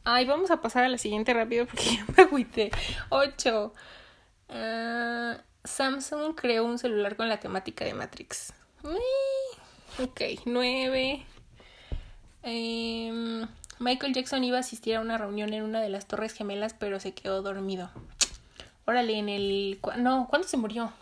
Ay, 0.03 0.25
vamos 0.25 0.51
a 0.51 0.61
pasar 0.61 0.83
a 0.83 0.89
la 0.89 0.99
siguiente 0.99 1.33
rápido 1.33 1.67
porque 1.67 1.85
ya 1.97 2.05
me 2.17 2.25
agüité. 2.25 2.73
Ocho. 3.11 3.73
Ah, 4.49 5.37
Samsung 5.63 6.35
creó 6.35 6.65
un 6.65 6.81
celular 6.81 7.15
con 7.15 7.29
la 7.29 7.39
temática 7.39 7.85
de 7.85 7.95
Matrix. 7.95 8.53
ok, 10.03 10.21
9. 10.45 11.25
Em, 12.43 13.47
Michael 13.79 14.15
Jackson 14.15 14.43
iba 14.43 14.57
a 14.57 14.61
asistir 14.61 14.97
a 14.97 15.01
una 15.01 15.17
reunión 15.17 15.55
en 15.55 15.63
una 15.63 15.81
de 15.81 15.91
las 15.91 16.09
Torres 16.09 16.33
Gemelas, 16.33 16.75
pero 16.75 16.99
se 16.99 17.15
quedó 17.15 17.41
dormido. 17.43 17.89
Órale, 18.85 19.17
en 19.17 19.29
el... 19.29 19.79
No, 19.99 20.27
¿cuándo 20.29 20.49
se 20.49 20.57
murió? 20.57 20.93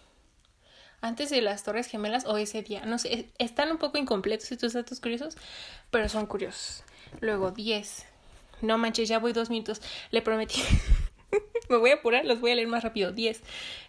¿Antes 1.01 1.31
de 1.31 1.43
las 1.43 1.63
Torres 1.63 1.87
Gemelas 1.87 2.25
o 2.27 2.37
ese 2.37 2.63
día? 2.63 2.85
No 2.85 2.99
sé, 2.99 3.29
están 3.39 3.71
un 3.71 3.79
poco 3.79 3.99
incompletos 3.99 4.51
estos 4.51 4.73
datos 4.73 5.01
curiosos, 5.01 5.37
pero 5.91 6.09
son 6.09 6.27
curiosos. 6.27 6.85
Luego, 7.21 7.51
10. 7.51 8.07
No 8.63 8.79
manches, 8.79 9.09
ya 9.09 9.19
voy 9.19 9.33
dos 9.33 9.51
minutos. 9.51 9.83
Le 10.11 10.23
prometí 10.23 10.63
Me 11.69 11.77
voy 11.77 11.91
a 11.91 11.95
apurar, 11.95 12.25
los 12.25 12.41
voy 12.41 12.53
a 12.53 12.55
leer 12.55 12.69
más 12.69 12.83
rápido. 12.83 13.13
10. 13.13 13.43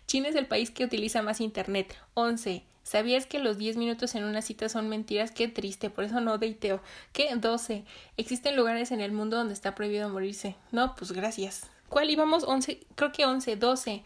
China 0.07 0.29
es 0.29 0.35
el 0.35 0.47
país 0.47 0.71
que 0.71 0.83
utiliza 0.83 1.21
más 1.21 1.41
internet. 1.41 1.95
11. 2.15 2.63
¿Sabías 2.83 3.25
que 3.25 3.39
los 3.39 3.57
10 3.57 3.77
minutos 3.77 4.15
en 4.15 4.23
una 4.23 4.41
cita 4.41 4.69
son 4.69 4.87
mentiras? 4.87 5.31
Qué 5.31 5.47
triste, 5.47 5.89
por 5.89 6.05
eso 6.05 6.21
no 6.21 6.37
deiteo. 6.37 6.81
¿Qué? 7.11 7.29
12. 7.35 7.83
Existen 8.15 8.55
lugares 8.55 8.91
en 8.91 9.01
el 9.01 9.11
mundo 9.11 9.37
donde 9.37 9.53
está 9.53 9.75
prohibido 9.75 10.09
morirse. 10.09 10.55
No, 10.71 10.95
pues 10.95 11.11
gracias. 11.11 11.69
¿Cuál 11.89 12.09
íbamos? 12.09 12.43
11. 12.43 12.79
Creo 12.95 13.11
que 13.11 13.25
11. 13.25 13.57
12. 13.57 14.03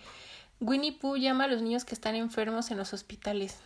Winnie 0.61 0.93
Pooh 0.93 1.17
llama 1.17 1.45
a 1.45 1.47
los 1.47 1.61
niños 1.61 1.83
que 1.83 1.95
están 1.95 2.15
enfermos 2.15 2.71
en 2.71 2.77
los 2.77 2.93
hospitales. 2.93 3.57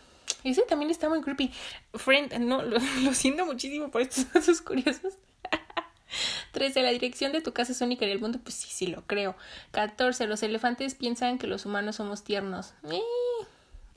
Ese 0.42 0.62
también 0.62 0.90
está 0.90 1.08
muy 1.08 1.20
creepy. 1.20 1.52
Friend, 1.94 2.32
no, 2.40 2.62
lo, 2.64 2.78
lo 3.02 3.14
siento 3.14 3.46
muchísimo 3.46 3.90
por 3.90 4.00
estos 4.02 4.32
datos 4.32 4.60
curiosos. 4.60 5.14
13. 6.52 6.82
La 6.82 6.90
dirección 6.90 7.32
de 7.32 7.40
tu 7.40 7.52
casa 7.52 7.72
es 7.72 7.80
única 7.80 8.04
en 8.04 8.12
el 8.12 8.20
mundo. 8.20 8.40
Pues 8.42 8.54
sí, 8.54 8.68
sí 8.70 8.86
lo 8.86 9.02
creo. 9.06 9.36
14. 9.72 10.26
Los 10.26 10.42
elefantes 10.42 10.94
piensan 10.94 11.38
que 11.38 11.46
los 11.46 11.66
humanos 11.66 11.96
somos 11.96 12.24
tiernos. 12.24 12.74
Eh. 12.90 13.00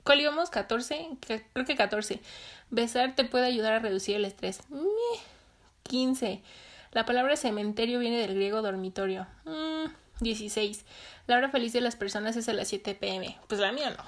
¿Cuál 0.04 0.20
íbamos? 0.20 0.50
14. 0.50 1.08
Creo 1.20 1.66
que 1.66 1.76
14. 1.76 2.20
Besar 2.70 3.14
te 3.14 3.24
puede 3.24 3.46
ayudar 3.46 3.72
a 3.72 3.78
reducir 3.78 4.16
el 4.16 4.24
estrés. 4.24 4.60
15. 5.84 6.42
La 6.92 7.06
palabra 7.06 7.36
cementerio 7.36 7.98
viene 7.98 8.18
del 8.18 8.34
griego 8.34 8.62
dormitorio. 8.62 9.26
16. 10.20 10.78
Mm, 10.78 10.84
la 11.26 11.36
hora 11.36 11.50
feliz 11.50 11.72
de 11.72 11.80
las 11.80 11.96
personas 11.96 12.36
es 12.36 12.48
a 12.48 12.52
las 12.52 12.68
7 12.68 12.94
pm. 12.94 13.36
Pues 13.48 13.60
la 13.60 13.72
mía 13.72 13.90
no. 13.90 14.04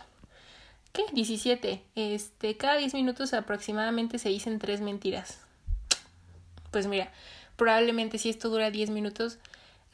¿Qué? 0.92 1.04
17. 1.12 1.82
Este, 1.94 2.56
cada 2.56 2.76
10 2.76 2.94
minutos 2.94 3.32
aproximadamente 3.32 4.18
se 4.18 4.28
dicen 4.28 4.58
tres 4.58 4.80
mentiras. 4.80 5.38
Pues 6.70 6.86
mira, 6.86 7.12
probablemente 7.56 8.18
si 8.18 8.28
esto 8.28 8.48
dura 8.48 8.70
10 8.70 8.90
minutos, 8.90 9.38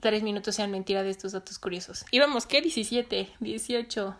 tres 0.00 0.22
minutos 0.22 0.54
sean 0.54 0.70
mentira 0.70 1.02
de 1.02 1.10
estos 1.10 1.32
datos 1.32 1.58
curiosos. 1.58 2.04
Íbamos, 2.10 2.46
¿qué? 2.46 2.60
17, 2.60 3.28
18. 3.40 4.16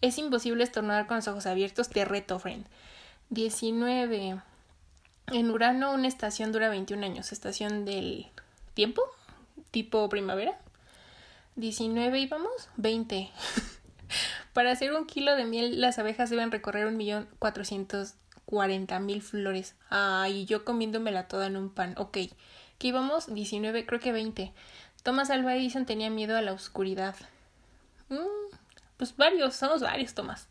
Es 0.00 0.18
imposible 0.18 0.64
estornudar 0.64 1.06
con 1.06 1.16
los 1.16 1.28
ojos 1.28 1.46
abiertos, 1.46 1.88
te 1.88 2.04
reto, 2.04 2.38
friend. 2.38 2.66
19. 3.30 4.40
En 5.28 5.50
Urano 5.50 5.92
una 5.92 6.08
estación 6.08 6.52
dura 6.52 6.68
21 6.68 7.06
años, 7.06 7.32
estación 7.32 7.84
del 7.84 8.26
tiempo, 8.74 9.02
tipo 9.70 10.08
primavera. 10.08 10.58
19 11.56 12.18
íbamos, 12.18 12.70
20. 12.76 13.30
Para 14.52 14.72
hacer 14.72 14.92
un 14.92 15.06
kilo 15.06 15.36
de 15.36 15.44
miel, 15.44 15.80
las 15.80 15.98
abejas 15.98 16.30
deben 16.30 16.50
recorrer 16.50 16.86
un 16.86 16.96
millón 16.96 17.28
cuatrocientos 17.38 18.14
cuarenta 18.44 19.00
mil 19.00 19.22
flores. 19.22 19.76
Ay, 19.88 20.44
yo 20.44 20.64
comiéndomela 20.64 21.28
toda 21.28 21.46
en 21.46 21.56
un 21.56 21.70
pan. 21.70 21.94
Ok. 21.96 22.18
¿Qué 22.78 22.88
íbamos? 22.88 23.32
19, 23.32 23.86
creo 23.86 24.00
que 24.00 24.12
20. 24.12 24.52
Thomas 25.02 25.30
Alva 25.30 25.56
Edison 25.56 25.86
tenía 25.86 26.10
miedo 26.10 26.36
a 26.36 26.42
la 26.42 26.52
oscuridad. 26.52 27.16
Mm, 28.08 28.56
pues 28.96 29.16
varios, 29.16 29.54
somos 29.54 29.80
varios, 29.80 30.14
Thomas. 30.14 30.48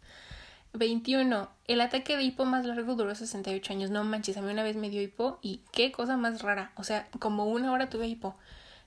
21. 0.74 1.50
El 1.68 1.82
ataque 1.82 2.18
de 2.18 2.24
hipo 2.24 2.46
más 2.46 2.66
largo 2.66 2.96
duró 2.96 3.14
68 3.14 3.74
años. 3.74 3.90
No 3.92 4.04
manches, 4.04 4.38
a 4.38 4.42
mí 4.42 4.52
una 4.52 4.64
vez 4.64 4.76
me 4.76 4.90
dio 4.90 5.02
hipo 5.02 5.40
y 5.42 5.62
qué 5.72 5.92
cosa 5.92 6.18
más 6.18 6.42
rara. 6.42 6.72
O 6.76 6.84
sea, 6.84 7.08
como 7.20 7.46
una 7.46 7.72
hora 7.72 7.90
tuve 7.90 8.08
hipo. 8.08 8.36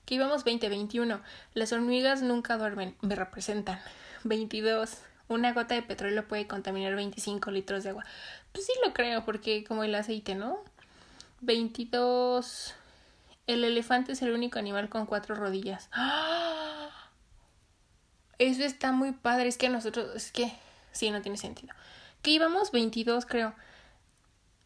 Que 0.05 0.15
íbamos 0.15 0.43
20, 0.43 0.69
21. 0.69 1.21
Las 1.53 1.73
hormigas 1.73 2.21
nunca 2.21 2.57
duermen, 2.57 2.95
me 3.01 3.15
representan. 3.15 3.79
22. 4.23 4.99
Una 5.27 5.53
gota 5.53 5.73
de 5.73 5.81
petróleo 5.81 6.27
puede 6.27 6.47
contaminar 6.47 6.95
25 6.95 7.49
litros 7.51 7.83
de 7.83 7.89
agua. 7.89 8.05
Pues 8.51 8.65
sí 8.67 8.73
lo 8.85 8.93
creo, 8.93 9.25
porque 9.25 9.63
como 9.63 9.83
el 9.83 9.95
aceite, 9.95 10.35
¿no? 10.35 10.59
22. 11.41 12.75
El 13.47 13.63
elefante 13.63 14.11
es 14.11 14.21
el 14.21 14.31
único 14.31 14.59
animal 14.59 14.89
con 14.89 15.05
cuatro 15.05 15.35
rodillas. 15.35 15.89
¡Ah! 15.91 16.89
Eso 18.37 18.63
está 18.63 18.91
muy 18.91 19.11
padre. 19.13 19.47
Es 19.47 19.57
que 19.57 19.69
nosotros, 19.69 20.15
es 20.15 20.31
que 20.31 20.51
sí, 20.91 21.09
no 21.11 21.21
tiene 21.21 21.37
sentido. 21.37 21.73
Que 22.21 22.31
íbamos 22.31 22.71
22, 22.71 23.25
creo. 23.25 23.55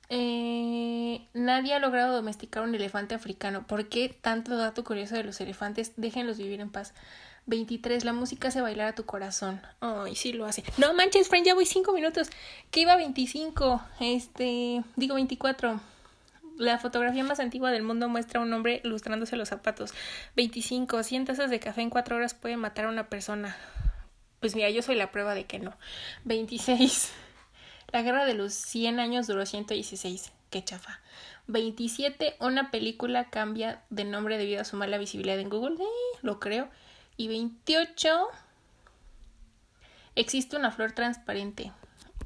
Eh, 0.10 1.28
nadie 1.34 1.74
ha 1.74 1.80
logrado 1.80 2.16
domesticar 2.16 2.64
un 2.64 2.74
elefante 2.74 3.16
africano. 3.16 3.66
¿Por 3.68 3.88
qué 3.88 4.10
tanto 4.10 4.58
dato 4.58 4.84
curioso 4.84 5.16
de 5.16 5.24
los 5.24 5.40
elefantes? 5.40 5.94
Déjenlos 5.98 6.38
vivir 6.38 6.60
en 6.60 6.72
paz. 6.72 6.94
23. 7.46 8.06
La 8.06 8.14
música 8.14 8.50
hace 8.50 8.62
bailar 8.62 8.88
a 8.88 8.96
tu 8.96 9.06
corazón. 9.06 9.62
Ay, 9.82 10.16
sí 10.16 10.34
lo 10.34 10.46
hace. 10.46 10.64
No 10.78 10.94
manches, 10.94 11.30
friend, 11.30 11.46
ya 11.46 11.56
voy 11.56 11.66
5 11.66 11.94
minutos. 11.94 12.30
Que 12.72 12.82
iba 12.82 12.96
25. 12.96 13.82
Este, 14.00 14.84
digo 14.96 15.16
24. 15.16 15.80
La 16.58 16.78
fotografía 16.78 17.24
más 17.24 17.40
antigua 17.40 17.72
del 17.72 17.84
mundo 17.84 18.10
muestra 18.10 18.40
a 18.40 18.44
un 18.44 18.52
hombre 18.54 18.82
lustrándose 18.84 19.36
los 19.36 19.50
zapatos. 19.50 19.94
25. 20.36 21.04
100 21.04 21.26
tazas 21.26 21.50
de 21.50 21.60
café 21.60 21.82
en 21.82 21.90
4 21.90 22.16
horas 22.16 22.34
pueden 22.34 22.60
matar 22.60 22.86
a 22.86 22.90
una 22.90 23.10
persona. 23.10 23.56
Pues 24.40 24.56
mira, 24.56 24.70
yo 24.70 24.82
soy 24.82 24.96
la 24.96 25.12
prueba 25.12 25.36
de 25.36 25.46
que 25.46 25.60
no. 25.60 25.74
26. 26.26 27.12
La 27.92 28.02
guerra 28.02 28.26
de 28.26 28.34
los 28.34 28.54
100 28.54 29.00
años 29.00 29.28
duró 29.28 29.46
116. 29.46 30.32
Qué 30.50 30.64
chafa. 30.64 31.00
27. 31.48 32.36
Una 32.40 32.72
película 32.72 33.30
cambia 33.30 33.82
de 33.90 34.04
nombre 34.04 34.38
debido 34.38 34.62
a 34.62 34.66
su 34.66 34.78
mala 34.78 34.98
visibilidad 34.98 35.40
en 35.40 35.50
Google. 35.50 35.76
Eh, 35.76 36.18
lo 36.22 36.40
creo. 36.40 36.70
Y 37.18 37.28
28. 37.28 38.28
Existe 40.16 40.56
una 40.56 40.72
flor 40.72 40.92
transparente. 40.92 41.72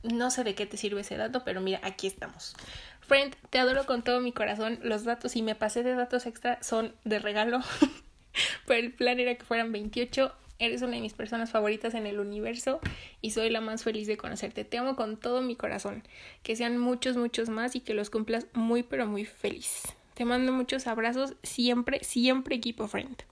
No 0.03 0.31
sé 0.31 0.43
de 0.43 0.55
qué 0.55 0.65
te 0.65 0.77
sirve 0.77 1.01
ese 1.01 1.15
dato, 1.15 1.43
pero 1.45 1.61
mira, 1.61 1.79
aquí 1.83 2.07
estamos. 2.07 2.55
Friend, 3.01 3.35
te 3.49 3.59
adoro 3.59 3.85
con 3.85 4.03
todo 4.03 4.19
mi 4.19 4.33
corazón. 4.33 4.79
Los 4.83 5.05
datos, 5.05 5.35
y 5.35 5.41
me 5.41 5.55
pasé 5.55 5.83
de 5.83 5.95
datos 5.95 6.25
extra, 6.25 6.61
son 6.61 6.93
de 7.05 7.19
regalo. 7.19 7.61
pero 8.67 8.79
el 8.79 8.93
plan 8.93 9.19
era 9.19 9.35
que 9.35 9.45
fueran 9.45 9.71
28. 9.71 10.33
Eres 10.59 10.81
una 10.81 10.95
de 10.95 11.01
mis 11.01 11.13
personas 11.13 11.51
favoritas 11.51 11.93
en 11.93 12.05
el 12.05 12.19
universo 12.19 12.79
y 13.21 13.31
soy 13.31 13.49
la 13.49 13.61
más 13.61 13.83
feliz 13.83 14.07
de 14.07 14.17
conocerte. 14.17 14.63
Te 14.63 14.77
amo 14.77 14.95
con 14.95 15.17
todo 15.17 15.41
mi 15.41 15.55
corazón. 15.55 16.03
Que 16.43 16.55
sean 16.55 16.77
muchos, 16.77 17.17
muchos 17.17 17.49
más 17.49 17.75
y 17.75 17.81
que 17.81 17.93
los 17.93 18.09
cumplas 18.09 18.47
muy, 18.53 18.83
pero 18.83 19.07
muy 19.07 19.25
feliz. 19.25 19.83
Te 20.13 20.25
mando 20.25 20.51
muchos 20.51 20.87
abrazos. 20.87 21.35
Siempre, 21.43 22.03
siempre 22.03 22.55
equipo, 22.55 22.87
friend. 22.87 23.23